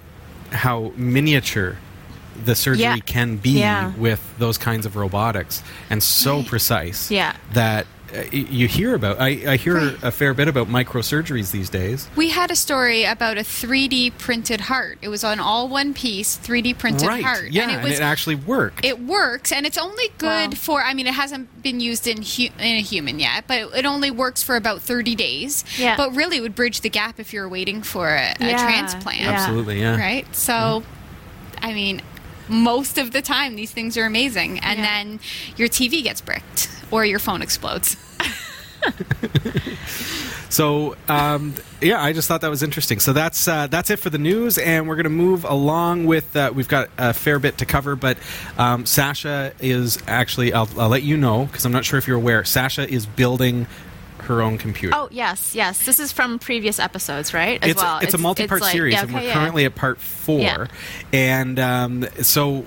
[0.51, 1.77] how miniature
[2.45, 2.97] the surgery Yeah.
[2.99, 3.93] can be Yeah.
[3.97, 7.35] with those kinds of robotics and so precise Yeah.
[7.53, 7.87] that
[8.33, 9.21] you hear about.
[9.21, 12.09] I, I hear a fair bit about microsurgeries these days.
[12.17, 14.99] We had a story about a 3D printed heart.
[15.03, 17.23] It was on all one piece 3D printed right?
[17.23, 17.51] heart.
[17.51, 18.85] Yeah, and and it was it actually worked.
[18.85, 20.57] it works and it's only good Wow.
[20.57, 23.69] for i mean it hasn't been used in hu- in a human yet but it,
[23.79, 25.97] it only works for about 30 days Yeah.
[25.97, 29.31] but really it would bridge the gap if you're waiting for a, a transplant yeah.
[29.31, 29.97] Absolutely, yeah.
[29.99, 31.65] right so mm-hmm.
[31.65, 32.03] i mean
[32.49, 34.85] most of the time these things are amazing and Yeah.
[34.87, 35.21] then
[35.57, 37.97] your tv gets bricked or your phone explodes
[40.51, 43.01] So um, yeah, I just thought that was interesting.
[43.01, 46.35] So that's uh, that's it for the news, and we're going to move along with.
[46.35, 48.17] Uh, we've got a fair bit to cover, but
[48.57, 50.55] um, Sasha is actually.
[50.55, 52.45] I'll, I'll let you know because I'm not sure if you're aware.
[52.45, 53.67] Sasha is building
[54.29, 54.95] her own computer.
[54.97, 58.61] oh yes yes this is from previous episodes right as it's, well it's, a multi-part
[58.61, 59.33] like- series, yeah, and we're yeah.
[59.35, 60.41] currently at part four.
[60.41, 60.67] Yeah.
[61.13, 62.67] And um, so,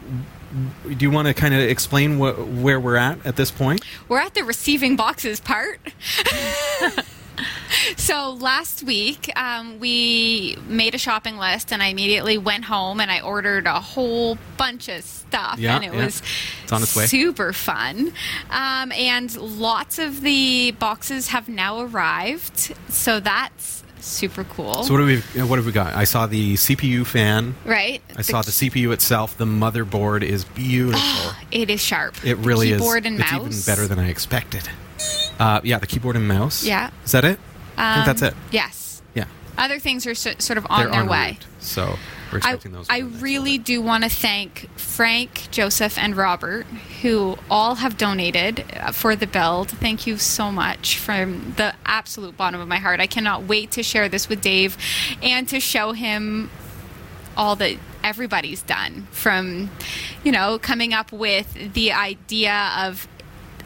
[0.88, 3.82] do you want to kind of explain wh- where we're at at this point?
[4.10, 5.80] we're at the receiving boxes part.
[7.98, 13.10] so last week um, we made a shopping list, and I immediately went home and
[13.12, 16.06] I ordered a whole bunch of stuff, Yeah, and it yeah.
[16.06, 16.22] was
[16.64, 17.06] It's on its way.
[17.06, 18.14] super fun.
[18.50, 24.84] Um, and lots of the boxes have now arrived, so that's super cool.
[24.84, 25.94] So what do we what have we got?
[25.96, 27.56] I saw the CPU fan.
[27.66, 28.02] right?
[28.18, 29.38] I saw the CPU itself.
[29.38, 31.32] The motherboard is beautiful.
[31.52, 32.16] It is sharp.
[32.26, 32.82] It really Keyboard is.
[32.82, 33.42] Keyboard and it's mouse.
[33.66, 34.68] even better than I expected.
[35.40, 36.64] Uh, yeah, the keyboard and mouse.
[36.64, 36.90] Yeah.
[37.06, 37.40] Is that it?
[37.82, 38.34] I think that's Um, it.
[38.52, 39.02] Yes.
[39.16, 39.26] Yeah.
[39.58, 41.38] Other things are so, sort of on They're their en way.
[41.42, 41.46] route.
[41.60, 41.98] So
[42.32, 42.88] we're I, expecting those.
[42.90, 46.66] I in the next really little do want to thank Frank, Joseph, and Robert,
[47.02, 49.70] who all have donated uh, for the build.
[49.70, 53.00] Thank you so much from the absolute bottom of my heart.
[53.00, 54.78] I cannot wait to share this with Dave
[55.22, 56.50] and to show him
[57.36, 59.70] all that everybody's done from,
[60.24, 63.08] you know, coming up with the idea of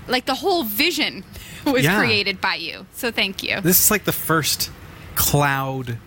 [0.07, 1.24] like the whole vision
[1.74, 1.97] was Yeah.
[1.99, 2.86] created by you.
[2.93, 3.61] So thank you.
[3.61, 4.72] This is like the first
[5.16, 5.97] cloud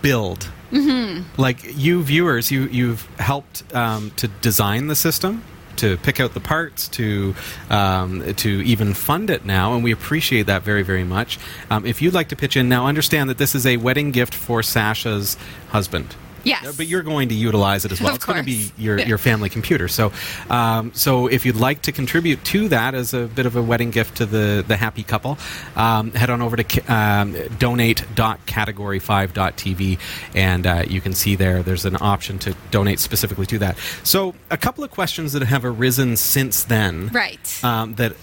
[0.00, 0.48] build.
[0.70, 1.40] Mm-hmm.
[1.40, 5.44] Like you viewers, you you've helped um, to design the system,
[5.76, 7.34] to pick out the parts, to
[7.68, 11.38] um, to even fund it now, and we appreciate that very very much.
[11.70, 14.34] Um, if you'd like to pitch in now, understand that this is a wedding gift
[14.34, 15.36] for Sasha's
[15.68, 16.16] husband.
[16.44, 16.76] Yes.
[16.76, 18.10] But you're going to utilize it as well.
[18.10, 18.72] Of it's going to be course.
[18.78, 19.88] your, your family computer.
[19.88, 20.12] So,
[20.50, 23.90] um, so if you'd like to contribute to that as a bit of a wedding
[23.90, 25.38] gift to the, the happy couple,
[25.76, 29.98] um, head on over to um, donate.category5.tv
[30.34, 33.76] and uh, you can see there there's an option to donate specifically to that.
[34.02, 37.64] So, a couple of questions that have arisen since then Right.
[37.64, 38.14] um, that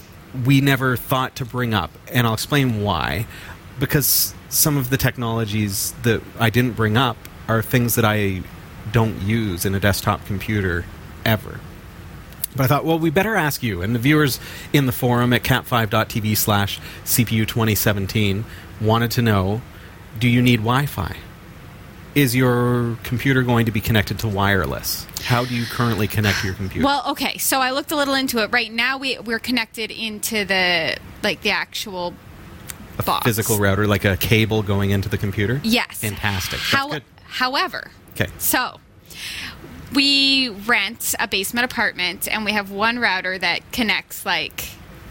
[0.45, 3.25] we never thought to bring up, and I'll explain why.
[3.79, 7.17] Because some of the technologies that I didn't bring up
[7.49, 8.43] are things that I
[8.91, 10.85] don't use in a desktop computer
[11.25, 11.59] ever.
[12.55, 13.81] But I thought, well, we better ask you.
[13.81, 14.39] And the viewers
[14.73, 18.45] in the forum at cat5.tv slash CPU 2017
[18.79, 19.61] wanted to know
[20.17, 21.17] do you need Wi Fi?
[22.15, 25.05] Is your computer going to be connected to wireless?
[25.23, 26.85] How do you currently connect your computer?
[26.85, 27.37] Well, okay.
[27.37, 28.51] So I looked a little into it.
[28.51, 32.15] Right now, we we're connected into the like the actual
[32.97, 33.25] a box.
[33.25, 35.61] physical router, like a cable going into the computer?
[35.63, 35.99] Yes.
[35.99, 36.59] Fantastic.
[36.59, 36.99] How.
[37.29, 38.29] However, Okay.
[38.37, 38.79] so
[39.93, 44.65] we rent a basement apartment, and we have one router that connects like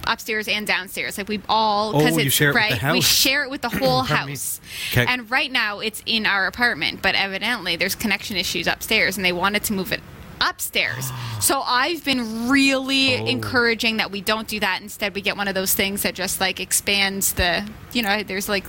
[0.06, 1.18] upstairs and downstairs.
[1.18, 2.80] Like we all Oh, because you it's it right.
[2.80, 4.26] the We share it with the whole house.
[4.26, 4.32] me.
[4.32, 4.60] house.
[4.92, 5.06] 'Kay.
[5.08, 9.32] And right now, it's in our apartment, but evidently there's connection issues upstairs, and they
[9.32, 10.00] wanted to move it
[10.40, 11.10] upstairs.
[11.40, 13.26] so I've been really Oh.
[13.26, 14.80] encouraging that we don't do that.
[14.80, 17.68] Instead, we get one of those things that just like expands the.
[17.92, 18.64] You know, there's like.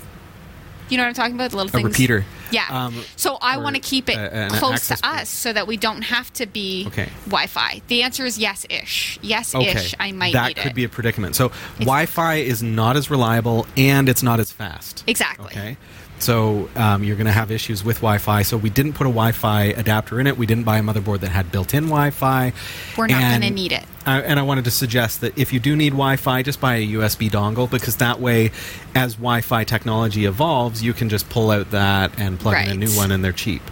[0.90, 1.50] You know what I'm talking about?
[1.52, 1.84] The little A things.
[1.88, 2.24] repeater.
[2.50, 2.66] Yeah.
[2.68, 5.06] Um, so I want to keep it a- an close to point.
[5.20, 7.08] us so that we don't have to be Okay.
[7.26, 7.80] Wi-Fi.
[7.86, 9.18] The answer is yes-ish.
[9.22, 9.54] Yes-ish.
[9.76, 9.88] Okay.
[10.00, 10.74] I might that need could it.
[10.74, 11.36] be a predicament.
[11.36, 15.04] So Wi Fi is not as reliable and it's not as fast.
[15.06, 15.46] Exactly.
[15.46, 15.76] Okay.
[16.22, 18.42] So um, you're going to have issues with Wi Fi.
[18.42, 20.36] So we didn't put a Wi Fi adapter in it.
[20.36, 22.52] We didn't buy a motherboard that had built in Wi Fi.
[22.96, 23.84] We're not going to need it.
[24.06, 26.76] I, and I wanted to suggest that if you do need Wi Fi, just buy
[26.76, 28.50] a USB dongle because that way,
[28.94, 32.74] as Wi Fi technology evolves, you can just pull out that and plug in a
[32.74, 33.62] new one and they're cheap.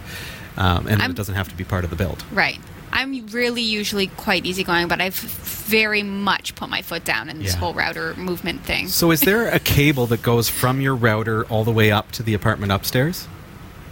[0.57, 2.23] Um, and I'm- it doesn't have to be part of the build.
[2.31, 2.59] Right.
[2.91, 7.53] I'm really usually quite easygoing, but I've very much put my foot down in this
[7.53, 7.59] Yeah.
[7.59, 8.87] whole router movement thing.
[8.87, 12.23] So is there a cable that goes from your router all the way up to
[12.23, 13.27] the apartment upstairs?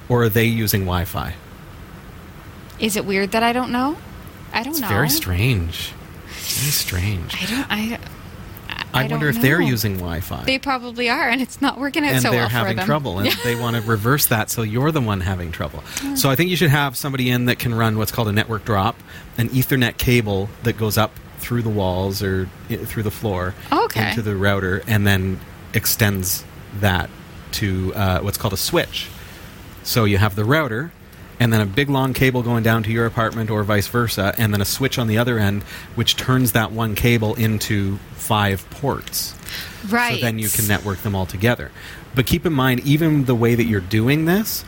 [0.09, 1.33] Or are they using Wi-Fi?
[2.79, 3.97] Is it weird that I don't know?
[4.53, 4.69] I don't know.
[4.71, 4.87] It's know.
[4.87, 5.91] very strange.
[6.27, 7.35] Very strange.
[7.41, 7.67] I don't.
[7.69, 7.99] I.
[8.93, 10.45] I, I wonder if they're using Wi-Fi.
[10.45, 12.85] They probably are, and it's not working out and so they're well for having them.
[12.85, 15.83] trouble, and they want to reverse that, so you're the one having trouble.
[16.15, 18.65] So I think you should have somebody in that can run what's called a network
[18.65, 18.95] drop,
[19.37, 22.49] an Ethernet cable that goes up through the walls or
[22.85, 24.09] through the floor Okay.
[24.09, 25.39] into the router, and then
[25.73, 26.43] extends
[26.79, 27.09] that
[27.53, 29.07] to uh, what's called a switch.
[29.83, 30.91] So you have the router,
[31.39, 34.53] and then a big long cable going down to your apartment, or vice versa, and
[34.53, 35.63] then a switch on the other end,
[35.95, 39.35] which turns that one cable into five ports.
[39.87, 40.15] Right.
[40.15, 41.71] So then you can network them all together.
[42.15, 44.65] But keep in mind, even the way that you're doing this,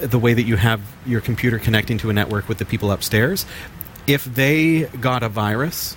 [0.00, 3.44] the way that you have your computer connecting to a network with the people upstairs,
[4.06, 5.96] if they got a virus,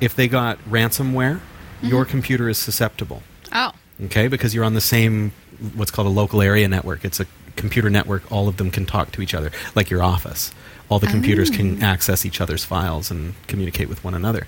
[0.00, 1.86] if they got ransomware, mm-hmm.
[1.86, 3.22] your computer is susceptible.
[3.52, 3.72] Oh.
[4.04, 5.32] Okay, because you're on the same
[5.74, 7.04] what's called a local area network.
[7.04, 7.26] It's a
[7.58, 8.30] computer network.
[8.32, 10.52] All of them can talk to each other, like your office.
[10.88, 14.46] All the computers can access each other's files and communicate with one another.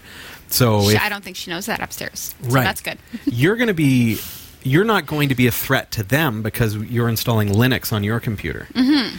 [0.48, 2.34] So She- if, I don't think she knows that upstairs.
[2.42, 2.64] So Right.
[2.64, 2.98] That's good.
[3.26, 4.18] you're going to be
[4.62, 8.20] you're not going to be a threat to them because you're installing Linux on your
[8.20, 8.66] computer.
[8.74, 9.16] Mm-hmm.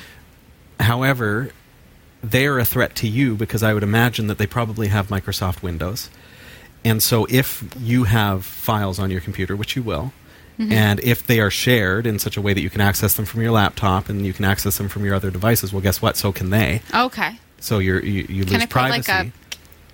[0.80, 1.52] However,
[2.24, 5.64] they are a threat to you because I would imagine that they probably have Microsoft
[5.64, 6.10] Windows.
[6.84, 10.14] And so if you have files on your computer, which you will,
[10.60, 10.72] Mm-hmm.
[10.74, 13.42] and if they are shared in such a way that you can access them from
[13.42, 16.18] your laptop and you can access them from your other devices, well, guess what?
[16.18, 16.82] So can they.
[16.94, 17.40] Okay.
[17.60, 19.12] So you're, you you Can lose I put privacy.
[19.12, 19.32] like a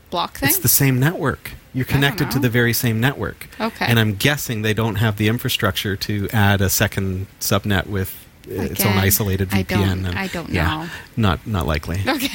[0.10, 0.49] block thing?
[0.49, 1.51] It's the same network.
[1.74, 3.47] You're connected to the very same network.
[3.62, 3.86] Okay.
[3.86, 8.16] And I'm guessing they don't have the infrastructure to add a second subnet with
[8.49, 9.68] uh, its own Again, isolated I VPN.
[9.68, 10.89] don't- and, I don't yeah, know.
[11.18, 12.30] Not not likely okay.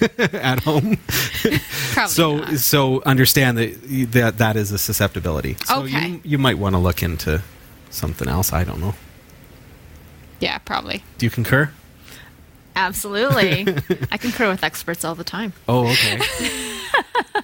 [0.34, 0.98] at home.
[0.98, 1.58] Probably
[2.08, 2.58] so not.
[2.58, 5.56] so understand that that that is a susceptibility.
[5.64, 6.08] So Okay.
[6.08, 7.42] you you might want to look into
[7.94, 8.52] something else.
[8.52, 8.94] I don't know.
[10.40, 11.02] Yeah, probably.
[11.18, 11.70] Do you concur?
[12.76, 13.66] Absolutely.
[14.10, 15.52] I concur with experts all the time.
[15.68, 16.20] Oh, okay.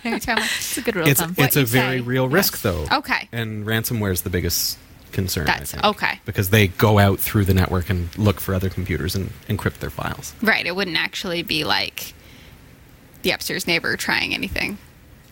[0.02, 2.00] It's a good rule it's it's a very say.
[2.00, 2.62] real risk Yes.
[2.62, 2.86] though.
[2.90, 3.28] Okay.
[3.32, 4.78] And ransomware is the biggest
[5.12, 5.42] concern.
[5.44, 6.20] I That's- think, okay.
[6.24, 9.90] Because they go out through the network and look for other computers and encrypt their
[9.90, 10.32] files.
[10.40, 10.64] Right.
[10.64, 12.14] It wouldn't actually be like
[13.22, 14.78] the upstairs neighbor trying anything.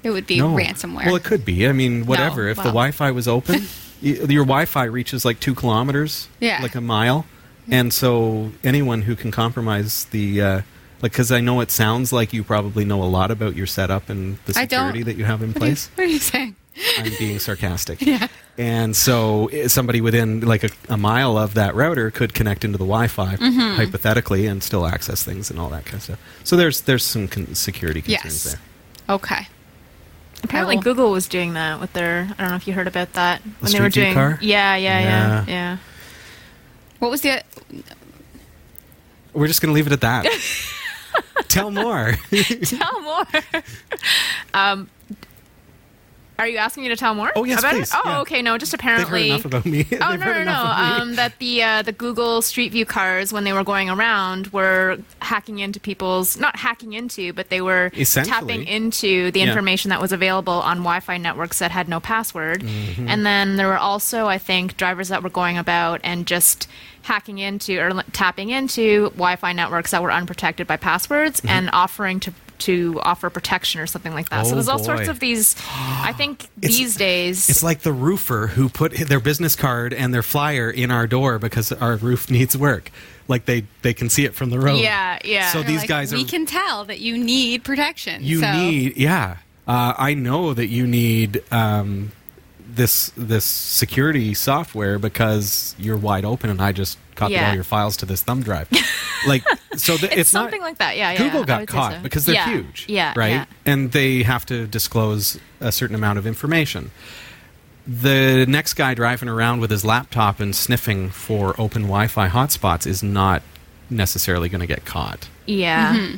[0.02, 1.06] It would be ransomware.
[1.06, 1.66] Well, it could be.
[1.66, 2.48] I mean, whatever.
[2.48, 2.64] if the.
[2.64, 3.62] Wi-Fi was open,
[4.00, 6.60] your Wi-Fi reaches like two kilometers, Yeah.
[6.62, 7.26] like a mile,
[7.70, 10.54] and so anyone who can compromise the, uh,
[11.02, 14.08] like, because I know it sounds like you probably know a lot about your setup
[14.08, 15.90] and the security that you have in What are you- place.
[15.96, 16.56] What are you saying?
[16.98, 18.00] I'm being sarcastic.
[18.06, 18.28] Yeah.
[18.56, 22.76] And so eh, somebody within like a, a mile of that router could connect into
[22.78, 23.76] the Wi-Fi Mm-hmm.
[23.76, 26.18] hypothetically and still access things and all that kind of stuff.
[26.42, 28.52] So there's there's some con- security concerns Yes.
[28.54, 28.60] there.
[29.16, 29.46] Okay.
[30.44, 32.28] Apparently, will- Google was doing that with their.
[32.38, 34.14] I don't know if you heard about that when they Street were doing.
[34.14, 34.38] car?
[34.40, 35.44] Yeah, yeah, yeah, Yeah.
[35.48, 35.76] yeah.
[36.98, 37.42] What was the?
[39.32, 40.26] We're just going to leave it at that.
[41.48, 42.14] Tell more.
[42.64, 43.24] Tell more.
[44.54, 44.88] um,
[46.38, 47.32] are you asking me to tell more?
[47.34, 47.96] Oh, yes, about please, It?
[48.04, 48.20] Oh, yeah.
[48.20, 48.42] okay.
[48.42, 49.30] No, just They've heard apparently.
[49.30, 49.86] enough about me.
[50.00, 50.40] Oh no no no!
[50.42, 51.02] enough of me.
[51.02, 54.98] Um, that the uh, the Google Street View cars, when they were going around, were
[55.20, 59.46] hacking into people's not hacking into, but they were tapping into the Yeah.
[59.46, 62.62] information that was available on Wi-Fi networks that had no password.
[62.62, 63.08] Mm-hmm.
[63.08, 66.68] And then there were also, I think, drivers that were going about and just
[67.02, 71.48] hacking into or tapping into Wi-Fi networks that were unprotected by passwords Mm-hmm.
[71.48, 74.44] and offering to to offer protection or something like that.
[74.44, 74.84] Oh, so there's all boy.
[74.84, 75.56] sorts of these.
[75.70, 77.48] I think these days.
[77.48, 81.38] It's like the roofer who put their business card and their flyer in our door
[81.38, 82.90] because our roof needs work.
[83.28, 84.80] Like they, they can see it from the road.
[84.80, 85.50] yeah, yeah.
[85.52, 88.22] So They're these like, guys We are can tell that you need protection.
[88.24, 89.36] you so- need yeah
[89.66, 92.10] uh, i know that you need um,
[92.78, 97.48] this this security software because you're wide open and i just copied Yeah.
[97.48, 98.68] all your files to this thumb drive
[99.26, 99.42] like
[99.76, 100.96] so th- it's, it's, not something like that.
[100.96, 101.18] Yeah, yeah.
[101.18, 102.00] google I got caught so.
[102.00, 103.44] because they're Yeah, huge Yeah, right yeah.
[103.66, 106.90] and they have to disclose a certain amount of information
[107.86, 113.02] the next guy driving around with his laptop and sniffing for open wi-fi hotspots is
[113.02, 113.42] not
[113.90, 115.94] necessarily going to get caught Yeah.
[115.96, 116.16] Mm-hmm.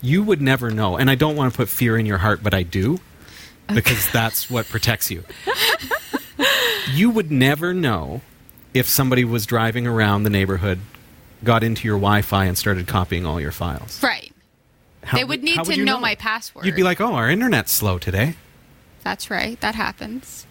[0.00, 0.96] you would never know.
[0.96, 3.00] And I don't want to put fear in your heart, but I do
[3.74, 5.24] because that's what protects you.
[6.92, 8.20] you would never know
[8.74, 10.78] if somebody was driving around the neighborhood,
[11.44, 14.02] got into your Wi-Fi, and started copying all your files.
[14.02, 14.32] Right.
[15.04, 16.66] How they would need how to you know, my password.
[16.66, 18.34] You'd be like, "Oh, our internet's slow today."
[19.04, 19.58] That's right.
[19.60, 20.44] That happens.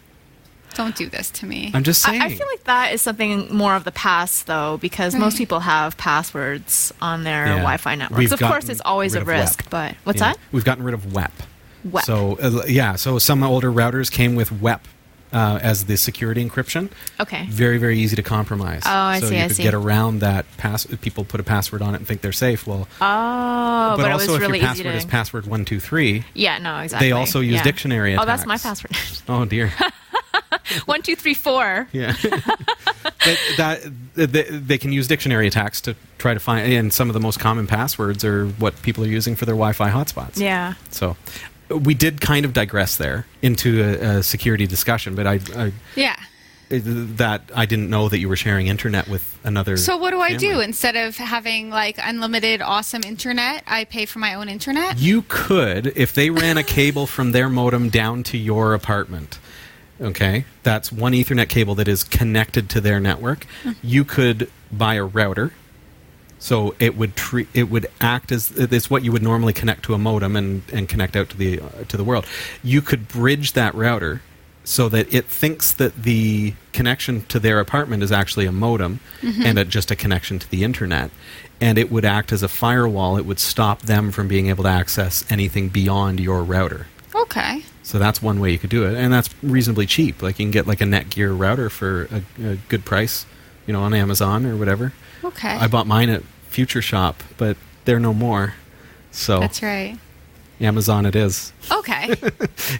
[0.74, 1.70] Don't do this to me.
[1.74, 2.20] I'm just saying.
[2.20, 5.60] I, I feel like that is something more of the past, though, because most people
[5.60, 7.52] have passwords on their Yeah.
[7.56, 8.18] Wi-Fi networks.
[8.18, 9.70] We've of course, it's always a risk, WEP.
[9.70, 10.32] but what's Yeah.
[10.32, 10.38] that?
[10.52, 11.32] We've gotten rid of WEP.
[11.84, 12.04] WEP.
[12.04, 14.86] So uh, yeah, so some older routers came with WEP
[15.32, 16.90] uh, as the security encryption.
[17.20, 17.46] Okay.
[17.50, 18.82] Very very easy to compromise.
[18.86, 19.62] Oh, I so see, So you I could see.
[19.62, 20.46] get around that.
[20.56, 22.66] Pass people put a password on it and think they're safe.
[22.66, 24.96] Well, Oh, but, but, also if really your password to.
[24.96, 26.24] is password one two three.
[26.34, 27.08] yeah, no, exactly.
[27.08, 27.62] They also use yeah.
[27.62, 28.82] dictionary Oh, that's my attacks.
[28.82, 29.22] password.
[29.28, 29.72] Oh dear.
[30.84, 31.88] One, two, three, four.
[31.92, 32.14] Yeah.
[32.22, 33.80] but that
[34.14, 37.40] they, they can use dictionary attacks to try to find and some of the most
[37.40, 40.38] common passwords are what people are using for their Wi-Fi hotspots.
[40.38, 40.74] Yeah.
[40.90, 41.16] So
[41.70, 46.16] we did kind of digress there into a, a security discussion, but I, I yeah.
[46.70, 49.76] that I didn't know that you were sharing internet with another.
[49.76, 53.64] So what do I do instead of having like unlimited awesome internet?
[53.66, 54.98] I pay for my own internet.
[54.98, 59.38] You could, if they ran a cable from their modem down to your apartment.
[60.00, 63.46] Okay, that's one Ethernet cable that is connected to their network.
[63.64, 63.72] Mm-hmm.
[63.82, 65.52] You could buy a router,
[66.38, 69.94] so it would treat it would act as it's what you would normally connect to
[69.94, 72.26] a modem and, and connect out to the uh, to the world.
[72.62, 74.22] You could bridge that router
[74.64, 79.58] so that it thinks that the connection to their apartment is actually a modem and
[79.58, 81.10] a, just a connection to the internet,
[81.58, 83.16] and it would act as a firewall.
[83.16, 86.86] It would stop them from being able to access anything beyond your router.
[87.14, 87.62] Okay.
[87.82, 90.20] So that's one way you could do it, and that's reasonably cheap.
[90.20, 93.24] Like you can get like a Netgear router for a, a good price,
[93.66, 94.92] you know, on Amazon or whatever.
[95.28, 95.48] Okay.
[95.48, 98.54] I bought mine at Future Shop, but they're no more.
[99.10, 99.96] So That's right.
[100.60, 101.52] Amazon it is.
[101.70, 102.14] Okay.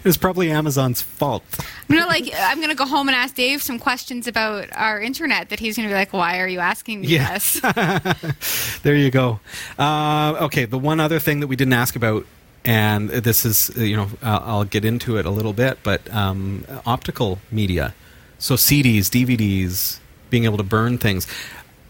[0.03, 1.43] It's probably Amazon's fault.
[1.89, 5.49] I'm gonna like I'm gonna go home and ask Dave some questions about our internet
[5.49, 7.33] that he's gonna be like, Why are you asking me Yeah.
[7.33, 7.59] this?
[8.83, 9.39] there you go.
[9.77, 12.25] Uh, okay, the one other thing that we didn't ask about,
[12.65, 16.01] and this is, uh, you know, I'll, I'll get into it a little bit, but
[16.13, 17.93] um, optical media.
[18.37, 21.27] So CDs, DVDs, being able to burn things.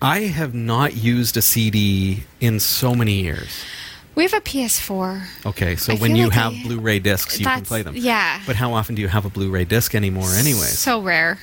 [0.02, 3.50] I have not used a CD in so many years.
[4.16, 5.24] we have a PS4.
[5.46, 7.96] Okay, so I when you like have I- Blu-ray discs, you can play them.
[7.98, 8.42] yeah.
[8.46, 10.68] But how often do you have a Blu-ray disc anymore, anyway?
[10.68, 11.40] So rare.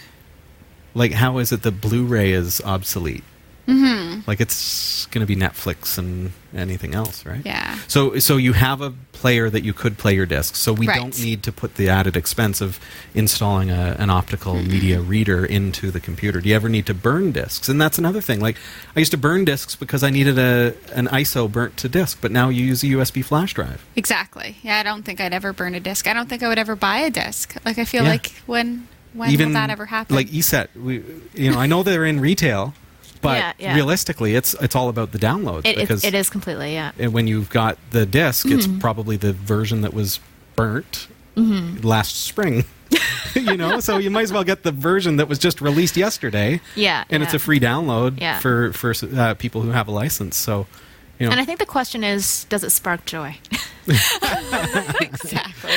[0.94, 3.24] like, how is it the Blu-ray is obsolete?
[3.66, 4.20] Mm-hmm.
[4.26, 7.42] Like, it's going to be Netflix and anything else, right?
[7.44, 7.78] Yeah.
[7.88, 10.58] So, so you have a player that you could play your discs.
[10.58, 10.96] So we Right.
[10.98, 12.78] don't need to put the added expense of
[13.14, 16.40] installing a, an optical media reader into the computer.
[16.40, 17.68] Do you ever need to burn discs?
[17.68, 18.40] And that's another thing.
[18.40, 18.56] Like
[18.94, 22.30] I used to burn discs because I needed a an ISO burnt to disk, but
[22.30, 23.84] now you use a USB flash drive.
[23.96, 24.56] Exactly.
[24.62, 26.06] Yeah, I don't think I'd ever burn a disc.
[26.06, 27.56] I don't think I would ever buy a disc.
[27.64, 28.10] Like I feel Yeah.
[28.10, 30.14] like when when Even will that ever happen?
[30.14, 31.02] Like ESET, we,
[31.34, 32.74] you know, I know they're in retail,
[33.20, 33.74] but Yeah, yeah.
[33.74, 36.92] realistically, it's it's all about the downloads It, because it, it is completely, yeah.
[36.98, 38.78] and when you've got the disk, it's Mm-hmm.
[38.78, 40.20] probably the version that was
[40.56, 42.64] burnt last spring.
[43.34, 46.60] you know, so you might as well get the version that was just released yesterday.
[46.76, 48.38] Yeah, and it's a free download Yeah.
[48.38, 50.36] for for uh, people who have a license.
[50.36, 50.66] So,
[51.18, 53.36] you know, And I think the question is, does it spark joy?
[55.00, 55.72] exactly.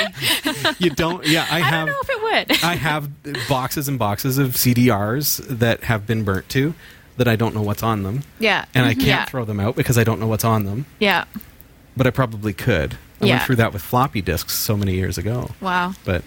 [0.79, 1.25] you don't.
[1.27, 1.87] Yeah, I, I have.
[1.87, 2.21] don't know if it
[2.57, 2.63] would.
[2.63, 3.09] I have
[3.47, 6.73] boxes and boxes of CDRs that have been burnt to
[7.20, 8.65] that I don't know what's on them, yeah.
[8.74, 9.26] and I can't yeah.
[9.26, 10.86] throw them out because I don't know what's on them.
[10.99, 11.26] Yeah.
[11.95, 12.97] But I probably could.
[13.22, 13.34] I Yeah.
[13.36, 15.51] went through that with floppy disks so many years ago.
[15.61, 15.93] Wow.
[16.05, 16.24] but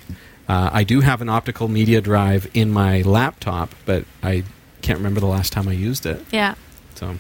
[0.49, 4.45] uh, I do have an optical media drive in my laptop, but I
[4.83, 6.25] can't remember the last time I used it.
[6.31, 6.55] Yeah.
[6.95, 7.17] So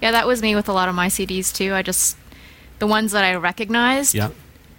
[0.00, 1.74] Yeah, that was me with a lot of my CDs too.
[1.74, 2.16] I just
[2.78, 4.30] the ones that I recognized, yeah,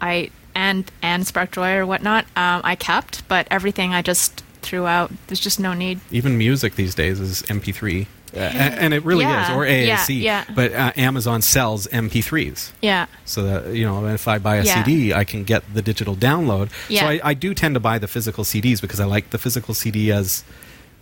[0.01, 4.85] I and and Spark Joy or whatnot, um, I kept, but everything I just threw
[4.85, 5.11] out.
[5.27, 5.99] There's just no need.
[6.11, 8.05] even music these days is MP3,
[8.35, 10.21] uh, and it really Yeah, is, or yeah, AAC.
[10.21, 10.45] yeah.
[10.53, 12.71] But uh, Amazon sells MP3s.
[12.81, 13.07] Yeah.
[13.25, 14.83] So that you know, if I buy a Yeah.
[14.83, 16.69] CD, I can get the digital download.
[16.89, 17.01] Yeah.
[17.01, 19.73] So I, I do tend to buy the physical CDs because I like the physical
[19.73, 20.43] CD as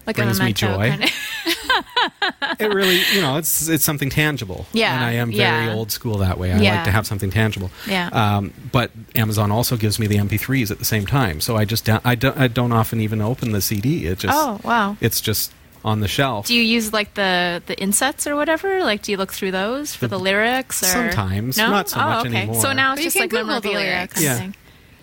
[0.05, 0.89] Like brings a me joy.
[0.91, 1.09] kinda-
[2.59, 4.65] it really, you know, it's it's something tangible.
[4.73, 5.73] Yeah, and I am very yeah.
[5.73, 6.51] old school that way.
[6.51, 6.75] I Yeah.
[6.75, 7.71] like to have something tangible.
[7.87, 8.09] Yeah.
[8.11, 11.85] Um, but Amazon also gives me the MP3s at the same time, so I just
[11.85, 14.05] da- I don't I don't often even open the CD.
[14.07, 14.97] It just Oh, wow.
[15.01, 15.53] it's just
[15.85, 16.47] on the shelf.
[16.47, 18.83] Do you use like the the insets or whatever?
[18.83, 20.83] Like, do you look through those for the, lyrics?
[20.83, 21.69] Or Sometimes, no?
[21.69, 22.37] not so oh, much okay.
[22.37, 22.61] anymore.
[22.61, 24.13] So now it's you just can like Google the memorabilia lyrics.
[24.15, 24.33] kind Yeah.
[24.33, 24.55] of thing.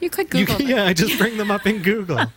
[0.05, 0.77] You could You Google can- it.
[0.77, 2.19] yeah, I just bring them up in Google.
[2.19, 2.29] I,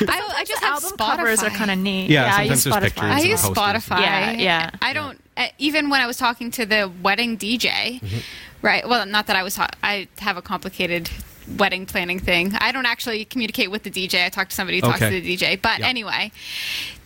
[0.00, 2.08] I just have album covers are kind of neat.
[2.10, 3.02] Yeah, I use Spotify.
[3.02, 3.42] I use.
[3.42, 4.00] Spotify.
[4.00, 4.70] Yeah, yeah.
[4.80, 8.18] I don't uh, even when I was talking to the wedding DJ, Mm-hmm.
[8.62, 8.88] right?
[8.88, 9.54] Well, not that I was.
[9.56, 11.10] Ta- I have a complicated
[11.58, 12.54] wedding planning thing.
[12.58, 14.24] I don't actually communicate with the DJ.
[14.24, 15.20] I talk to somebody who talks Okay.
[15.20, 15.60] to the DJ.
[15.60, 15.88] But Yeah.
[15.88, 16.32] anyway,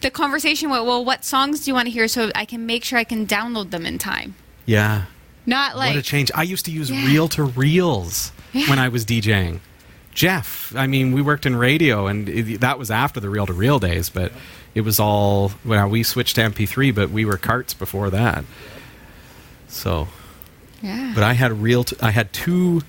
[0.02, 2.84] the conversation went, well, what songs do you want to hear so I can make
[2.84, 4.34] sure I can download them in time?
[4.66, 5.06] Yeah.
[5.46, 6.30] Not like what a change.
[6.34, 7.04] I used to use Yeah.
[7.06, 8.68] reel to reels Yeah.
[8.70, 9.60] when I was DJing.
[10.16, 10.74] Jeff.
[10.74, 13.78] I mean, we worked in radio, and it, that was after the reel to reel
[13.78, 14.32] days, but
[14.74, 15.88] it was all well.
[15.88, 18.44] We switched to MP3, but we were carts before that.
[19.68, 20.08] So,
[20.82, 21.12] Yeah.
[21.14, 21.84] but I had a reel.
[21.84, 22.82] To, I had two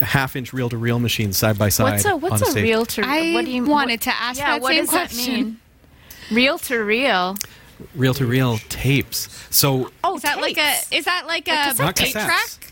[0.00, 1.92] half-inch reel to reel machines side by side.
[1.94, 2.62] What's a on what's a stage.
[2.62, 3.02] reel to?
[3.04, 5.34] I what do you wanted what- to ask yeah, that what same does question.
[5.34, 5.56] that mean?
[6.30, 7.36] Reel to reel.
[7.96, 9.28] reel to reel tapes?
[9.50, 12.24] So Oh, Is that like a is that like a Like Not eight cassettes.
[12.26, 12.71] track?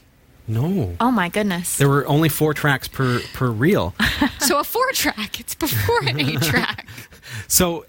[0.50, 1.76] No, Oh my goodness.
[1.78, 3.94] there were only four tracks per per reel.
[4.40, 5.38] So a four track.
[5.38, 6.86] It's before an eight track.
[7.46, 7.84] So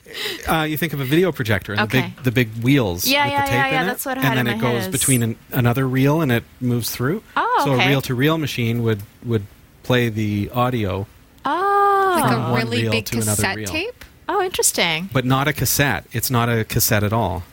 [0.47, 2.13] uh, you think of a video projector and Okay.
[2.23, 4.05] the big the big wheels Yeah, with yeah, the tape yeah, in yeah, it, that's
[4.05, 6.21] what I and had then in it my goes head is- between an, another reel
[6.21, 7.23] and it moves through.
[7.35, 7.85] Oh, so okay.
[7.85, 9.45] a reel to reel machine would would
[9.83, 11.07] play the audio,
[11.45, 12.17] oh.
[12.21, 14.05] Like a one really reel big cassette tape.
[14.29, 15.09] oh, interesting.
[15.11, 16.05] but not a cassette.
[16.11, 17.43] It's not a cassette at all.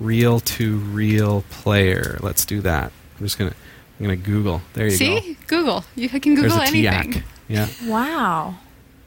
[0.00, 2.18] Reel to reel player.
[2.22, 2.90] Let's do that.
[3.20, 3.54] I'm just gonna
[3.98, 4.62] I'm gonna Google.
[4.74, 4.96] There you go.
[4.96, 5.36] See?
[5.46, 5.84] Google.
[5.96, 7.12] You can Google There's a anything.
[7.14, 7.22] TEAC.
[7.48, 7.68] Yeah.
[7.86, 8.56] Wow.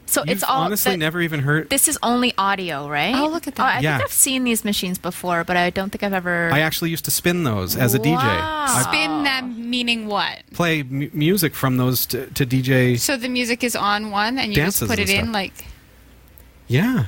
[0.06, 1.70] So You've it's all honestly that- never even heard.
[1.70, 3.14] This is only audio, right?
[3.14, 3.62] Oh, look at that.
[3.62, 3.96] Oh, I Yeah.
[3.96, 6.50] think I've seen these machines before, but I don't think I've ever.
[6.52, 8.16] I actually used to spin those as a DJ.
[8.16, 8.64] Wow.
[8.68, 10.42] I Spin them meaning what?
[10.52, 12.98] play mu- music from those to, to DJ.
[12.98, 15.64] So the music is on one and you Dances just put and it in like
[16.68, 17.06] Yeah,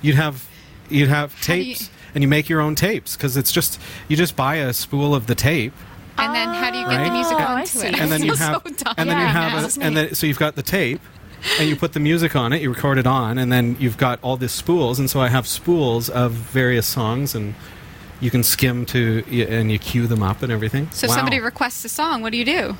[0.00, 0.46] you'd have
[0.88, 3.78] you'd have How do you- tapes, and you make your own tapes because it's just
[4.08, 5.74] you just buy a spool of the tape,
[6.18, 7.04] and then how do you get Right.
[7.06, 8.00] the music Oh, onto it?
[8.00, 9.82] and then you have so and then you have now.
[9.82, 11.00] A, and then so you've got the tape,
[11.58, 14.18] and you put the music on it, you record it on, and then you've got
[14.22, 17.54] all these spools, and so I have spools of various songs, and
[18.20, 20.88] you can skim to and you cue them up and everything.
[20.92, 21.16] So if Wow.
[21.16, 22.76] somebody requests a song, what do you do?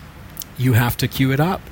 [0.59, 1.63] you have to cue it up.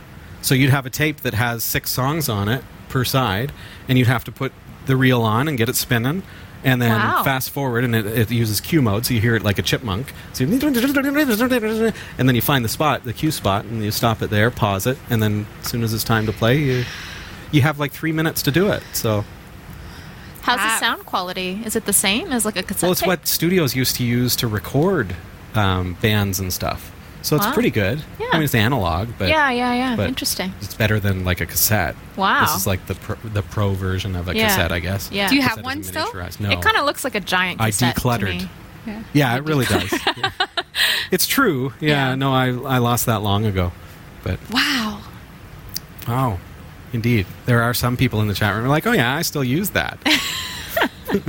[0.43, 3.53] So you'd have a tape that has six songs on it per side,
[3.89, 4.53] and you'd have to put
[4.87, 6.23] the reel on and get it spinning,
[6.65, 7.23] and then Wow.
[7.25, 10.13] fast forward, and it, it uses cue mode, so you hear it like a chipmunk.
[10.33, 14.31] So you, and then you find the spot, the cue spot, and you stop it
[14.31, 16.85] there, pause it, and then as soon as it's time to play, you
[17.53, 18.83] you have like three minutes to do it.
[18.93, 19.25] So
[20.43, 21.63] How's the sound quality?
[21.65, 22.83] Is it the same as like a cassette?
[22.83, 23.09] well, it's tape?
[23.09, 25.15] what studios used to use to record
[25.55, 26.90] um, bands and stuff.
[27.23, 27.53] So it's Wow.
[27.53, 28.03] pretty good.
[28.19, 28.29] Yeah.
[28.33, 29.97] I mean, it's analog, but yeah, yeah, yeah.
[29.97, 30.53] but Interesting.
[30.63, 31.95] It's better than like a cassette.
[32.17, 32.47] Wow.
[32.47, 34.49] This is like the pro, the pro version of a Yeah.
[34.49, 35.11] cassette, I guess.
[35.13, 35.29] Yeah.
[35.29, 36.09] Do you have one still?
[36.41, 36.51] No.
[36.51, 38.41] It kind of looks like a giant I cassette to decluttered.
[38.41, 38.49] me.
[38.87, 39.03] Yeah.
[39.13, 39.93] yeah, it really does.
[40.17, 40.31] Yeah.
[41.11, 41.75] It's true.
[41.81, 42.15] Yeah, Yeah.
[42.15, 43.73] no, I I lost that long ago.
[44.23, 45.01] But Wow.
[46.09, 46.39] oh,
[46.93, 49.23] indeed, there are some people in the chat room who are like, oh yeah, I
[49.23, 49.99] still use that.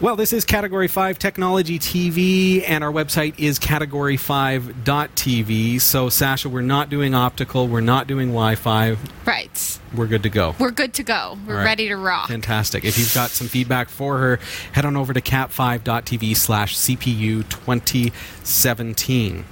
[0.00, 5.80] Well, this is Category 5 Technology TV, and our website is category5.tv.
[5.80, 8.96] So, Sasha, we're not doing optical, we're not doing Wi Fi,
[9.26, 9.80] Right.
[9.92, 10.54] we're good to go.
[10.60, 11.36] We're good to go.
[11.48, 11.64] We're right.
[11.64, 12.28] ready to rock.
[12.28, 12.84] Fantastic.
[12.84, 14.38] If you've got some feedback for her,
[14.70, 19.44] head on over to cat5.tv slash CPU 2017.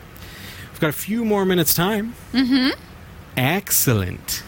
[0.70, 2.14] We've got a few more minutes' time.
[2.32, 2.68] Mm-hmm.
[3.36, 4.44] Excellent.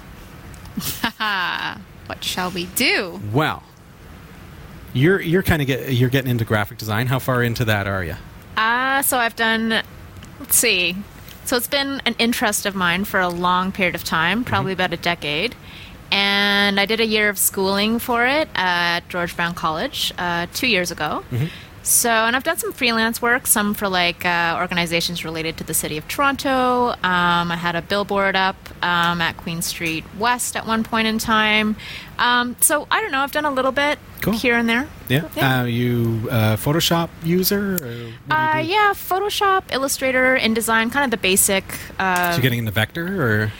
[0.79, 1.81] Haha.
[2.07, 3.21] what shall we do?
[3.33, 3.65] Well,
[4.99, 7.07] you're you're kind of get you're getting into graphic design.
[7.07, 8.17] How far into that are you?
[8.57, 9.83] Uh, so I've done,
[10.41, 10.97] let's see.
[11.45, 14.93] So it's been an interest of mine for a long period of time, probably about
[14.93, 15.55] a decade.
[16.11, 20.67] And I did a year of schooling for it at George Brown College uh, two
[20.67, 21.23] years ago.
[21.89, 25.73] So, and I've done some freelance work, some for like uh, organizations related to the
[25.73, 26.91] city of Toronto.
[26.91, 31.17] Um, I had a billboard up um, at Queen Street West at one point in
[31.19, 31.77] time.
[32.19, 33.21] Um, so I don't know.
[33.21, 34.35] I've done a little bit Cool.
[34.35, 34.87] here and there.
[35.09, 35.31] Yeah.
[35.35, 35.61] Yeah.
[35.61, 37.77] Uh, you uh, Photoshop user?
[37.77, 41.65] Or what do you Uh, yeah, Photoshop, Illustrator, InDesign, kind of the basic.
[41.99, 43.53] Uh, So you're getting into vector or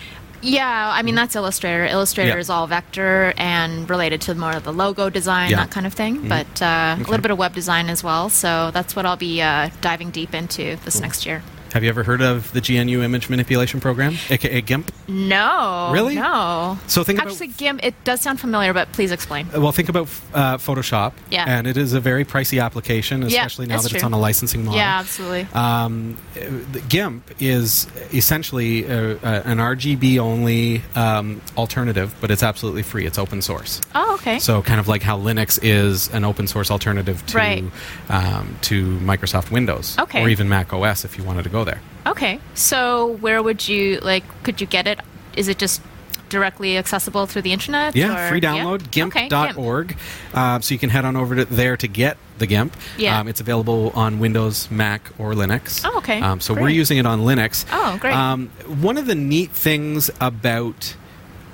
[0.43, 1.85] yeah, I mean that's Illustrator.
[1.87, 2.39] Illustrator Yeah.
[2.39, 5.57] is all vector and related to more of the logo design, Yeah.
[5.59, 5.65] Mm-hmm.
[5.67, 6.29] that kind of thing.
[6.29, 8.29] But uh, a little bit of web design as well.
[8.31, 11.43] So that's what I'll be uh, diving deep into this next year.
[11.73, 14.91] Have you ever heard of the GNU image manipulation program, aka GIMP?
[15.09, 16.15] No, Really?
[16.17, 16.79] No.
[16.87, 17.85] So think about- actually, GIMP.
[17.85, 19.49] It does sound familiar, but please explain.
[19.55, 21.13] Well, think about uh, Photoshop.
[21.31, 21.45] Yeah.
[21.47, 24.19] And it is a very pricey application, Yeah, especially now that's that it's on a
[24.19, 24.79] licensing model.
[24.79, 25.47] Yeah, absolutely.
[25.55, 32.83] Um, uh, GIMP is essentially uh, uh, an RGB only um, alternative, but it's absolutely
[32.83, 33.07] free.
[33.07, 33.81] It's open source.
[33.95, 34.39] oh, okay.
[34.39, 37.65] So kind of like how Linux is an open source alternative to Right.
[38.09, 40.23] um, to Microsoft Windows, Okay.
[40.23, 41.81] or even Mac OS if you wanted to go there.
[42.07, 42.41] Okay.
[42.55, 44.25] So where would you like?
[44.43, 45.01] Could you get it?
[45.37, 45.83] Is it just
[46.29, 47.97] directly accessible through the internet?
[47.97, 48.55] Yeah, or- free yeah?
[48.57, 49.97] download, Okay, gimp.org.
[50.35, 52.77] Uh, so you can head on over to there to get the GIMP.
[52.97, 53.19] Yeah.
[53.19, 55.83] Um, it's available on Windows, Mac, or Linux.
[55.85, 56.21] Oh, okay.
[56.21, 57.65] Um, so we're using it on Linux.
[57.73, 58.15] Oh, great.
[58.15, 60.95] Um, one of the neat things about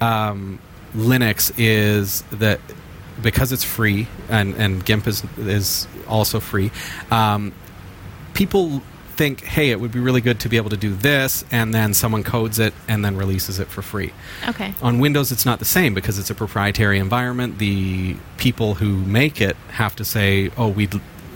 [0.00, 0.58] um,
[0.94, 2.60] Linux is that
[3.22, 6.70] because it's free and, and GIMP is, is also free,
[7.10, 7.52] um,
[8.34, 8.82] people
[9.14, 11.94] think, hey, it would be really good to be able to do this, and then
[11.94, 14.12] someone codes it and then releases it for free.
[14.48, 14.74] Okay.
[14.82, 17.58] On Windows, it's not the same because it's a proprietary environment.
[17.58, 20.88] The people who make it have to say, "Oh, we,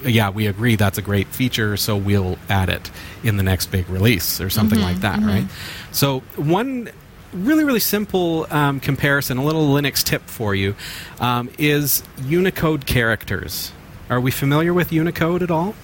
[0.05, 2.91] yeah, we agree that's a great feature, so we'll add it
[3.22, 5.47] in the next big release or something like that." Right.
[5.93, 6.91] So one
[7.33, 10.74] really really simple um, comparison, a little Linux tip for you,
[11.20, 13.72] um, is Unicode characters.
[14.11, 15.74] Are we familiar with Unicode at all?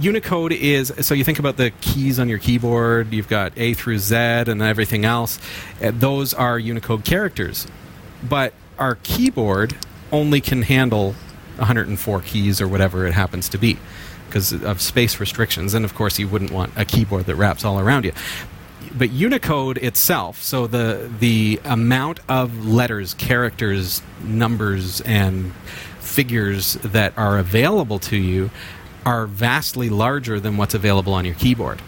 [0.00, 3.98] Unicode is so you think about the keys on your keyboard, you've got A through
[3.98, 5.40] Z and everything else.
[5.82, 7.66] uh, Those are Unicode characters.
[8.22, 9.76] But our keyboard
[10.12, 11.14] only can handle
[11.56, 13.76] 104 keys or whatever it happens to be
[14.26, 15.74] because of space restrictions.
[15.74, 18.12] And of course, you wouldn't want a keyboard that wraps all around you.
[18.96, 25.52] But Unicode itself, so the the amount of letters, characters, numbers, and
[26.00, 28.50] figures that are available to you
[29.04, 31.80] are vastly larger than what's available on your keyboard.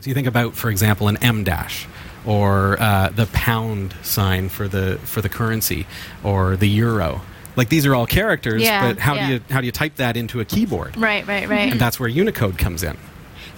[0.00, 1.86] So you think about, for example, an M dash,
[2.24, 5.86] or uh, the pound sign for the for the currency,
[6.24, 7.20] or the euro.
[7.56, 9.26] Like these are all characters, Yeah, but how yeah.
[9.26, 10.96] do you how do you type that into a keyboard?
[10.96, 11.72] Right, right, right.
[11.72, 12.96] And that's where Unicode comes in.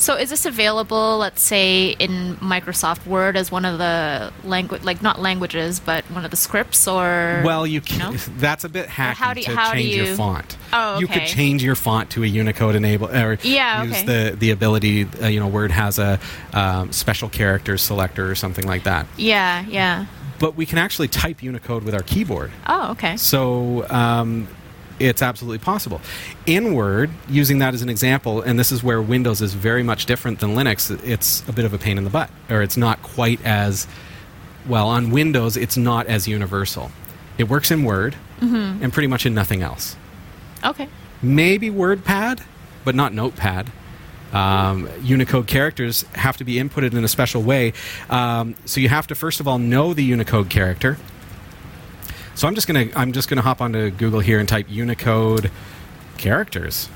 [0.03, 5.01] So is this available, let's say, in Microsoft Word as one of the language, like
[5.01, 8.13] not languages, but one of the scripts, or Well, you can.
[8.13, 8.13] No?
[8.39, 10.57] That's a bit hacky how do you- to how do change your font.
[10.73, 14.31] Oh, You could change your font to a Unicode enable, or Yeah, use okay.
[14.31, 15.07] the the ability.
[15.23, 16.19] Uh, you know, Word has a
[16.53, 19.07] um, special characters selector or something like that.
[19.17, 20.07] yeah, yeah.
[20.41, 22.51] But we can actually type Unicode with our keyboard.
[22.67, 23.17] Oh, okay.
[23.17, 24.49] So um,
[24.99, 26.01] it's absolutely possible.
[26.47, 30.07] In Word, using that as an example, and this is where Windows is very much
[30.07, 33.03] different than Linux, it's a bit of a pain in the butt, or it's not
[33.03, 33.86] quite as
[34.66, 34.88] well.
[34.88, 36.90] On Windows, it's not as universal.
[37.38, 38.82] It works in Word Mm-hmm.
[38.82, 39.95] and pretty much in nothing else.
[40.64, 40.88] Okay.
[41.22, 42.43] Maybe WordPad,
[42.84, 43.70] but not Notepad.
[44.32, 47.72] Um, Unicode characters have to be inputted in a special way.
[48.11, 50.99] Um, so you have to first of all know the Unicode character.
[52.35, 55.51] So I'm just gonna I'm just gonna hop onto Google here and type Unicode
[56.16, 56.89] characters,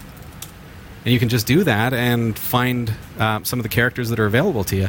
[1.05, 4.27] and you can just do that and find um, some of the characters that are
[4.27, 4.89] available to you.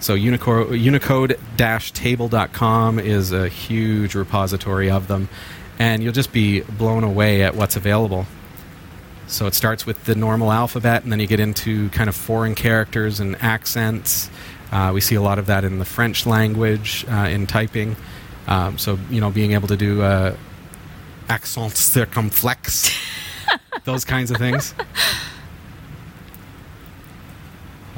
[0.00, 5.28] So Unicode Unicode-table.com is a huge repository of them,
[5.78, 8.26] and you'll just be blown away at what's available.
[9.28, 12.54] So it starts with the normal alphabet, and then you get into kind of foreign
[12.54, 14.28] characters and accents.
[14.72, 17.96] Uh, we see a lot of that in the French language uh, in typing.
[18.46, 20.36] Um, so you know, being able to do uh,
[21.28, 22.90] accent circumflex,
[23.84, 24.74] those kinds of things.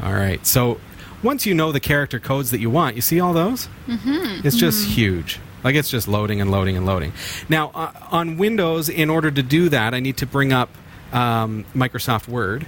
[0.02, 0.44] All right.
[0.46, 0.80] So
[1.22, 3.68] once you know the character codes that you want, you see all those?
[3.86, 4.46] Mm-hmm.
[4.46, 5.40] It's just huge.
[5.62, 7.12] Like it's just loading and loading and loading.
[7.48, 10.68] Now, uh, on Windows, in order to do that, I need to bring up
[11.12, 12.66] um, Microsoft Word.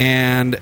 [0.00, 0.58] And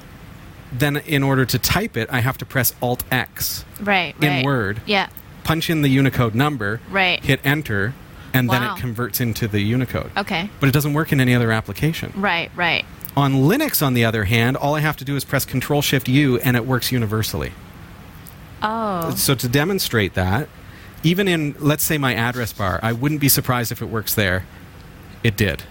[0.73, 4.45] then in order to type it, I have to press Alt X, Right, In right.
[4.45, 4.83] Word.
[4.85, 5.09] Yeah.
[5.49, 7.25] Punch in the Unicode number, Right.
[7.25, 7.95] hit enter,
[8.35, 8.75] and then Wow.
[8.75, 10.11] it converts into the Unicode.
[10.15, 10.51] Okay.
[10.61, 12.13] But it doesn't work in any other application.
[12.15, 12.85] Right, right.
[13.17, 16.07] On Linux, on the other hand, all I have to do is press Control Shift
[16.07, 17.53] U and it works universally.
[18.63, 19.15] Oh.
[19.17, 20.51] So to demonstrate that,
[21.03, 24.45] even in let's say my address bar, I wouldn't be surprised if it works there.
[25.25, 25.63] It did.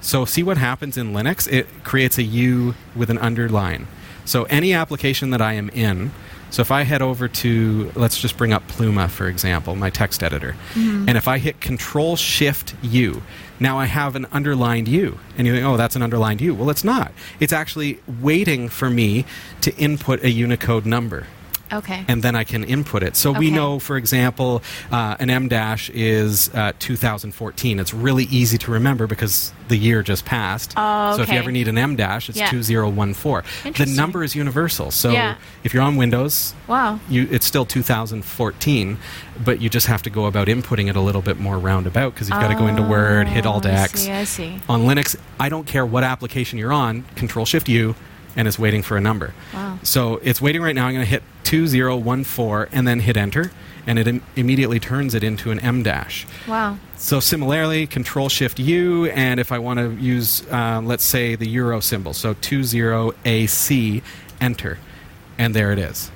[0.00, 1.46] So see what happens in Linux?
[1.52, 3.86] It creates a U with an underline.
[4.24, 6.10] So any application that I am in,
[6.50, 10.22] so if I head over to let's just bring up Pluma for example, my text
[10.22, 10.56] editor.
[10.74, 11.08] Mm-hmm.
[11.08, 13.22] And if I hit Control Shift U,
[13.60, 15.18] now I have an underlined U.
[15.36, 17.12] And you think, "Oh, that's an underlined U." Well, it's not.
[17.40, 19.24] It's actually waiting for me
[19.60, 21.26] to input a Unicode number
[21.72, 22.04] Okay.
[22.08, 23.16] and then I can input it.
[23.16, 27.78] So we know, for example, uh, an M dash is uh, 2014.
[27.78, 30.72] It's really easy to remember because the year just passed.
[30.76, 32.48] Oh, So if you ever need an M dash, it's Yeah.
[32.50, 33.72] 2014.
[33.74, 34.90] The number is universal.
[34.90, 35.34] So Yeah.
[35.64, 36.98] if you're on Windows, wow.
[37.08, 38.98] you, it's still 2014,
[39.44, 42.28] but you just have to go about inputting it a little bit more roundabout because
[42.28, 44.00] you've got to go into Word, hit Alt Oh, I X.
[44.00, 44.60] see, I see.
[44.68, 47.94] On Linux, I don't care what application you're on, Control Shift U,
[48.36, 49.34] and it's waiting for a number.
[49.52, 49.78] Wow.
[49.82, 50.86] So it's waiting right now.
[50.86, 53.50] I'm going to hit 2014 and then hit enter,
[53.86, 56.26] and it Im- immediately turns it into an M dash.
[56.46, 56.78] Wow.
[56.96, 61.48] So similarly, Control Shift U, and if I want to use, um, let's say, the
[61.48, 64.02] Euro symbol, so 20AC,
[64.40, 64.78] enter,
[65.38, 66.10] and there it is.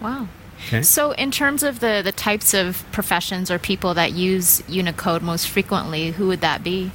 [0.00, 0.28] Wow.
[0.66, 0.82] Okay.
[0.82, 5.48] So, in terms of the, the types of professions or people that use Unicode most
[5.48, 6.92] frequently, who would that be?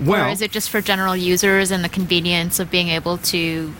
[0.00, 3.72] Well, or is it just for general users and the convenience of being able to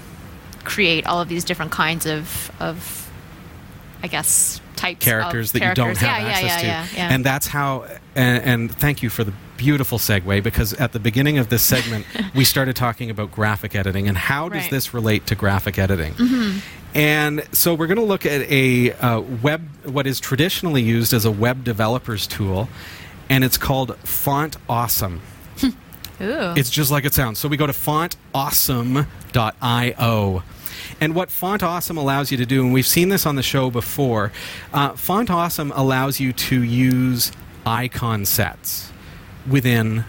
[0.64, 3.10] create all of these different kinds of, of
[4.02, 6.66] I guess, types characters that you don't have Yeah, access yeah, to.
[6.66, 7.14] yeah, yeah.
[7.14, 7.86] And that's how.
[8.14, 12.04] And, and thank you for the beautiful segue because at the beginning of this segment
[12.34, 14.70] we started talking about graphic editing and how does Right.
[14.70, 16.12] this relate to graphic editing.
[16.14, 16.58] Mm-hmm.
[16.96, 21.24] And so we're going to look at a uh, web, what is traditionally used as
[21.24, 22.68] a web developer's tool,
[23.28, 25.20] and it's called Font Awesome.
[26.20, 26.54] Ooh.
[26.56, 27.38] It's just like it sounds.
[27.38, 30.42] So we go to fontawesome.io.
[31.00, 33.70] And what Font Awesome allows you to do, and we've seen this on the show
[33.70, 34.32] before,
[34.72, 37.32] uh, Font Awesome allows you to use
[37.66, 38.92] icon sets
[39.48, 40.04] within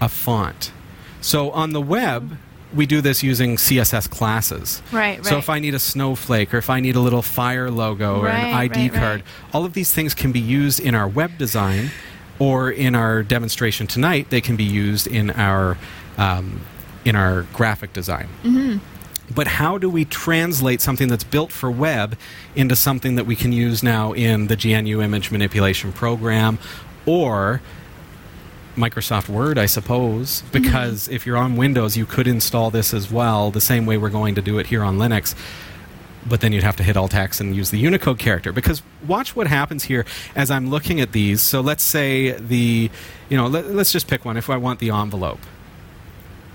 [0.00, 0.72] a font.
[1.20, 2.38] So on the web,
[2.74, 4.82] we do this using CSS classes.
[4.92, 8.20] Right, So if I need a snowflake or if I need a little fire logo
[8.20, 9.54] or an ID right, card, right.
[9.54, 11.90] all of these things can be used in our web design
[12.38, 15.76] or in our demonstration tonight they can be used in our
[16.18, 16.60] um,
[17.04, 18.78] in our graphic design Mm-hmm.
[19.34, 22.16] but how do we translate something that's built for web
[22.54, 26.58] into something that we can use now in the gnu image manipulation program
[27.06, 27.60] or
[28.76, 33.50] Microsoft Word, I suppose, because if you're on Windows, you could install this as well,
[33.50, 35.34] the same way we're going to do it here on Linux.
[36.28, 38.52] But then you'd have to hit Alt X and use the Unicode character.
[38.52, 40.04] Because watch what happens here
[40.34, 41.40] as I'm looking at these.
[41.40, 42.90] So let's say the,
[43.28, 45.40] you know, let, let's just pick one if I want the envelope.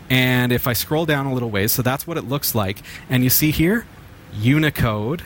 [0.10, 2.82] And if I scroll down a little ways, so that's what it looks like.
[3.10, 3.86] And you see here,
[4.34, 5.24] Unicode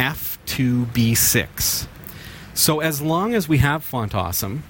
[0.00, 1.86] F2B6.
[2.54, 4.62] So as long as we have Font Awesome,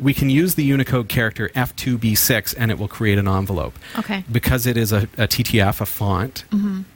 [0.00, 3.78] we can use the Unicode character F2B6 and it will create an envelope.
[3.98, 4.24] Okay.
[4.32, 6.44] Because it is a, a TTF, a font,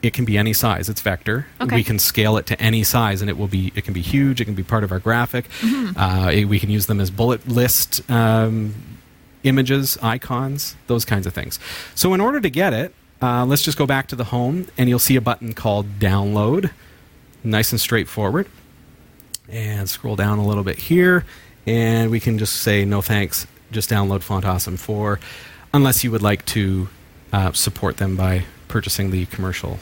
[0.01, 0.89] it can be any size.
[0.89, 1.45] It's vector.
[1.61, 1.75] Okay.
[1.75, 4.41] We can scale it to any size and it will be it can be huge,
[4.41, 5.45] it can be part of our graphic.
[5.63, 8.73] Uh, it- we can use them as bullet list um,
[9.43, 11.59] images, icons, those kinds of things.
[11.93, 14.89] So in order to get it, uh, let's just go back to the home and
[14.89, 16.71] you'll see a button called download.
[17.43, 18.47] Nice and straightforward
[19.47, 21.23] and scroll down a little bit here
[21.65, 23.47] and we can just say no thanks.
[23.71, 25.19] Just download font awesome 4
[25.73, 26.87] unless you would like to
[27.33, 29.79] uh, support them by purchasing the commercial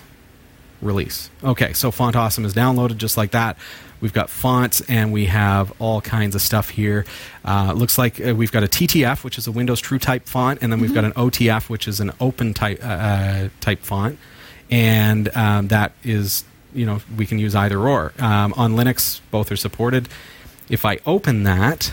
[0.81, 1.29] release.
[1.43, 3.57] Okay so font awesome is downloaded just like that.
[4.01, 7.05] We've got fonts and we have all kinds of stuff here.
[7.45, 10.59] Uh, looks like uh, we've got a ttf which is a windows true type font
[10.61, 14.17] and then we've got an otf which is an open type uh, uh, type font.
[14.71, 18.13] And um, that is you know we can use either or.
[18.19, 20.07] Um, on linux both are supported
[20.69, 21.91] if i open that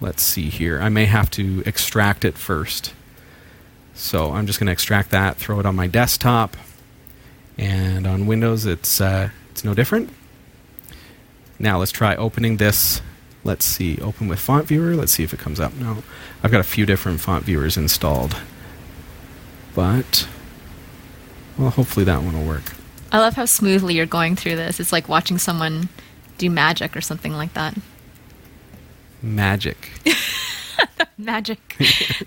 [0.00, 0.80] let's see here.
[0.80, 2.94] I may have to extract it first.
[3.94, 6.56] So i'm just going to extract that throw it on my desktop
[7.58, 10.10] and on windows it's uh, it's no different.
[11.58, 13.02] Now let's try opening this.
[13.44, 14.94] Let's see open with font viewer.
[14.94, 15.74] Let's see if it comes up.
[15.74, 16.02] No.
[16.42, 18.36] I've got a few different font viewers installed.
[19.74, 20.26] But
[21.58, 22.72] well, hopefully that one will work.
[23.12, 24.80] I love how smoothly you're going through this.
[24.80, 25.88] It's like watching someone
[26.40, 27.76] do magic or something like that.
[29.22, 29.90] Magic.
[31.18, 31.76] Magic.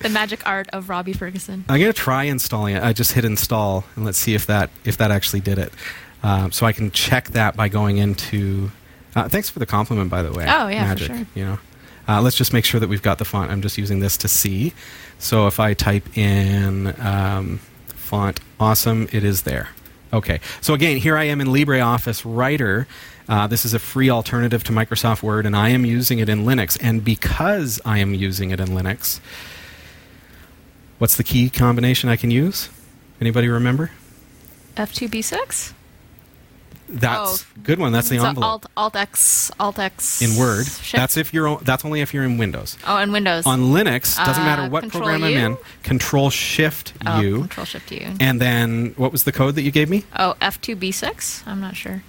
[0.01, 1.65] the magic art of Robbie Ferguson.
[1.67, 2.83] I'm gonna try installing it.
[2.83, 5.73] I just hit install and let's see if that if that actually did it.
[6.21, 8.69] Um, so I can check that by going into.
[9.15, 10.45] Uh, thanks for the compliment, by the way.
[10.47, 11.07] Oh, yeah, for Magic.
[11.07, 11.25] sure.
[11.33, 11.59] You know,
[12.07, 13.49] uh, let's just make sure that we've got the font.
[13.51, 14.73] I'm just using this to see.
[15.17, 17.57] So if I type in um,
[17.87, 19.69] font awesome, it is there.
[20.13, 20.39] Okay.
[20.61, 22.87] So again, here I am in LibreOffice Writer.
[23.29, 26.43] Uh, this is a free alternative to Microsoft Word, and I am using it in
[26.45, 26.77] Linux.
[26.81, 29.19] And because I am using it in Linux,
[30.97, 32.69] what's the key combination I can use?
[33.21, 33.91] Anybody remember?
[34.75, 35.73] F2B6?
[36.89, 37.45] That's Oh.
[37.63, 37.91] good one.
[37.91, 40.21] That's the So envelope Alt, Alt X, Alt X.
[40.21, 40.67] in Word.
[40.67, 40.91] Shift?
[40.91, 41.57] That's if you're.
[41.63, 42.77] That's only if you're in Windows.
[42.85, 43.45] Oh, in Windows.
[43.47, 45.57] On Linux, doesn't Uh, matter what program I'm in.
[45.81, 48.13] Control Shift oh, U, Control Shift U.
[48.19, 50.03] and then what was the code that you gave me?
[50.19, 51.43] oh, F2B6?
[51.47, 52.03] I'm not sure.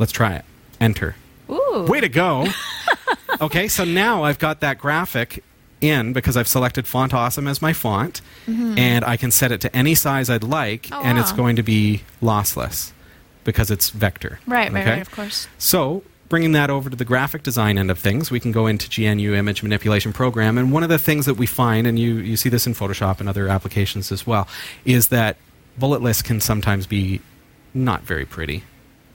[0.00, 0.44] Let's try it.
[0.80, 1.14] Enter.
[1.50, 1.84] Ooh.
[1.86, 2.46] Way to go.
[3.40, 5.44] okay, so now I've got that graphic
[5.82, 9.76] in because I've selected Font Awesome as my font, and I can set it to
[9.76, 10.94] any size I'd like, Mm-hmm.
[10.94, 12.92] Oh, and it's going to be lossless
[13.44, 14.40] because it's vector.
[14.46, 15.48] Right, right, right, of course.
[15.58, 18.88] So, bringing that over to the graphic design end of things, we can go into
[18.88, 20.56] GNU Image Manipulation Program.
[20.56, 23.20] And one of the things that we find, and you, you see this in Photoshop
[23.20, 24.48] and other applications as well,
[24.86, 25.36] is that
[25.76, 27.20] bullet lists can sometimes be
[27.74, 28.62] not very pretty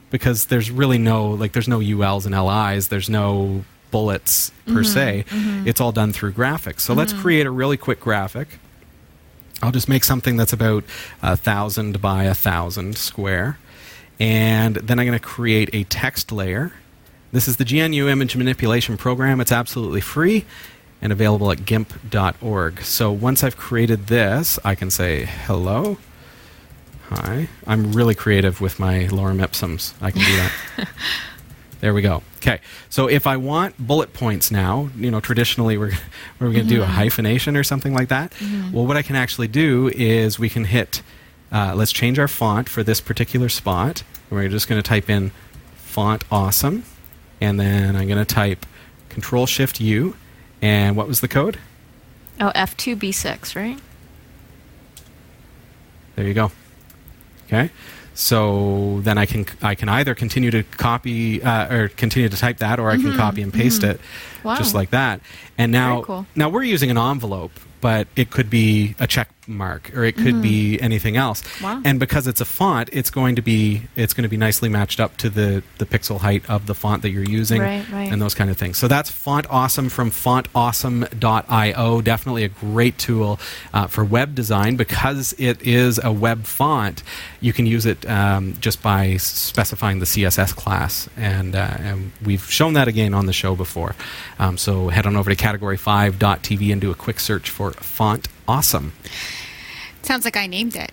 [0.10, 4.84] because there's really no, like, there's no ULs and LIs, there's no bullets per mm-hmm,
[4.84, 5.26] se.
[5.30, 5.68] Mm-hmm.
[5.68, 6.82] It's all done through graphics.
[6.82, 7.22] So, let's mm-hmm.
[7.22, 8.60] create a really quick graphic.
[9.62, 10.84] I'll just make something that's about
[11.24, 13.58] a thousand by a thousand square.
[14.20, 16.72] And then I'm going to create a text layer.
[17.32, 19.42] This is the GNU image manipulation program.
[19.42, 20.46] It's absolutely free
[21.02, 22.82] and available at gimp.org.
[22.82, 25.98] So once I've created this, I can say, hello.
[27.10, 27.48] Hi.
[27.68, 29.94] I'm really creative with my lorem ipsums.
[30.02, 30.90] I can do that.
[31.82, 32.24] there we go.
[32.38, 32.60] Okay.
[32.90, 35.92] So if I want bullet points now, you know, traditionally we're
[36.40, 38.34] we're going to do a hyphenation or something like that.
[38.74, 41.02] Well, what I can actually do is we can hit.
[41.52, 44.04] Uh, let's change our font for this particular spot.
[44.30, 45.32] We're just going to type in
[45.76, 46.84] font awesome,
[47.40, 48.66] and then I'm going to type
[49.10, 50.16] Control Shift U,
[50.62, 51.60] and what was the code?
[52.40, 53.80] Oh, F2B6, right?
[56.16, 56.52] There you go.
[57.48, 57.70] Okay.
[58.14, 62.60] So then I can I can either continue to copy uh, or continue to type
[62.60, 64.48] that, or I can copy and paste it, Mm-hmm.
[64.48, 64.56] Wow.
[64.58, 65.20] just like that.
[65.58, 66.26] And now cool.
[66.36, 70.42] now we're using an envelope, but it could be a check mark or it could
[70.42, 71.44] be anything else.
[71.62, 71.82] Wow.
[71.86, 75.00] And because it's a font, it's going to be it's going to be nicely matched
[75.00, 78.12] up to the the pixel height of the font that you're using, Right, right.
[78.12, 78.78] and those kind of things.
[78.78, 82.02] So that's Font Awesome from fontawesome.io.
[82.02, 83.40] Definitely a great tool
[83.74, 87.04] uh, for web design because it is a web font.
[87.42, 92.50] You can use it um, just by specifying the CSS class, and, uh, and we've
[92.50, 93.96] shown that again on the show before.
[94.40, 98.94] Um, so head on over to category5.tv and do a quick search for Font Awesome.
[100.04, 100.92] Sounds like I named it.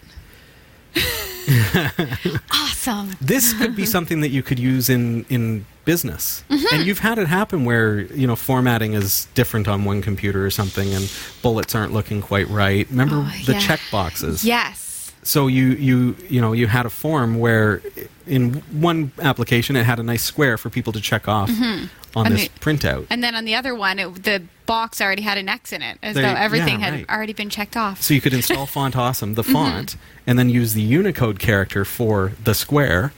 [2.53, 3.17] awesome.
[3.21, 6.75] this could be something that you could use in in business mm-hmm.
[6.75, 10.51] and you've had it happen where you know formatting is different on one computer or
[10.51, 11.11] something and
[11.43, 13.59] bullets aren't looking quite right remember Oh, the yeah.
[13.59, 14.92] check boxes Yes.
[15.23, 17.81] So you you you know you had a form where
[18.27, 22.19] in one application it had a nice square for people to check off on Mm-hmm.
[22.27, 25.39] And this the- printout And then on the other one, it, the box already had
[25.39, 27.09] an X in it, as There though everything yeah, had right.
[27.11, 28.03] already been checked off.
[28.03, 29.97] so you could install font awesome the font
[30.27, 33.13] and then use the unicode character for the square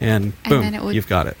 [0.00, 1.36] and And boom then it would- you've got it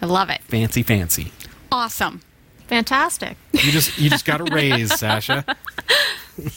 [0.00, 0.40] I love it.
[0.44, 1.32] fancy fancy
[1.70, 2.22] Awesome.
[2.68, 3.36] Fantastic.
[3.52, 5.44] you just you just got a raise sasha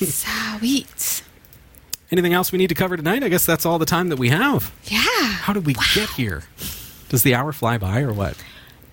[0.02, 1.24] Sweet.
[2.12, 3.24] Anything else we need to cover tonight?
[3.24, 4.74] I guess that's all the time that we have.
[4.86, 5.00] Yeah.
[5.02, 6.44] How did we get here?
[7.10, 8.36] Does the hour fly by or what?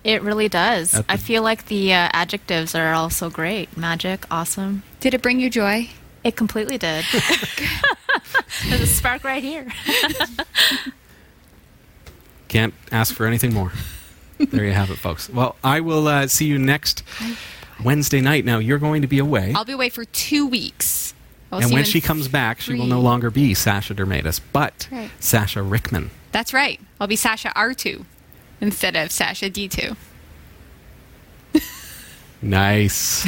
[0.03, 0.91] It really does.
[0.91, 3.75] The- I feel like the uh, adjectives are also great.
[3.75, 4.83] Magic, awesome.
[4.99, 5.89] Did it bring you joy?
[6.23, 7.05] It completely did.
[8.69, 9.67] There's a spark right here.
[12.47, 13.71] Can't ask for anything more.
[14.37, 15.29] there you have it, folks.
[15.29, 17.03] Well, I will uh, see you next
[17.83, 18.45] Wednesday night.
[18.45, 19.53] Now, you're going to be away.
[19.55, 21.13] I'll be away for two weeks.
[21.51, 25.09] I'll and when she comes back, she will no longer be Sasha Dermatis, but Right.
[25.19, 26.11] Sasha Rickman.
[26.31, 26.79] That's right.
[26.99, 28.03] I'll be Sasha R2
[28.59, 29.95] instead of Sasha D2.
[32.41, 33.27] Nice.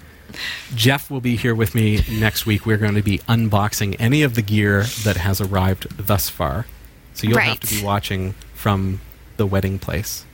[0.74, 2.66] Jeff will be here with me next week.
[2.66, 6.66] We're going to be unboxing any of the gear that has arrived thus far.
[7.14, 9.00] So you'll have to be watching from
[9.38, 10.24] the wedding place.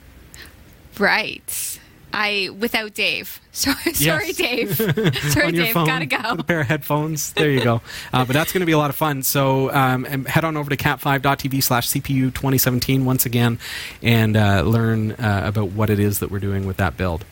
[0.99, 1.79] Right.
[2.15, 3.41] I without Dave.
[3.55, 4.37] Sorry, sorry, Yes.
[4.37, 4.77] Dave.
[4.77, 5.73] sorry, Dave.
[5.73, 6.43] phone Gotta with a go.
[6.43, 7.33] pair of headphones.
[7.35, 7.83] There you go.
[8.13, 9.23] Uh, but that's going to be a lot of fun.
[9.23, 13.59] So um, and head on over to cat5.tv slash CPU 2017 once again
[14.03, 17.25] and uh, learn uh, about what it is that we're doing with that build.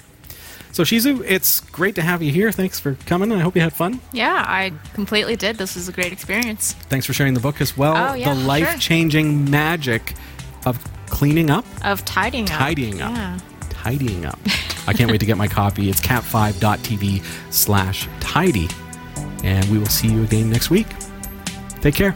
[0.71, 2.51] So Shizu, it's great to have you here.
[2.53, 3.31] Thanks for coming.
[3.33, 4.01] I hope you had fun.
[4.13, 5.59] Yeah, I completely did.
[5.59, 6.73] This was a great experience.
[6.89, 7.95] Thanks for sharing the book as well.
[7.97, 10.15] Oh, yeah, the life-changing magic
[10.65, 12.51] of cleaning up, Of tidying up.
[12.59, 13.39] tidying up, Yeah.
[13.83, 14.39] Tidying up.
[14.87, 15.89] I can't wait to get my copy.
[15.91, 17.23] It's cat5.tv
[17.53, 18.69] slash tidy.
[19.43, 20.87] And we will see you again next week.
[21.81, 22.15] Take care.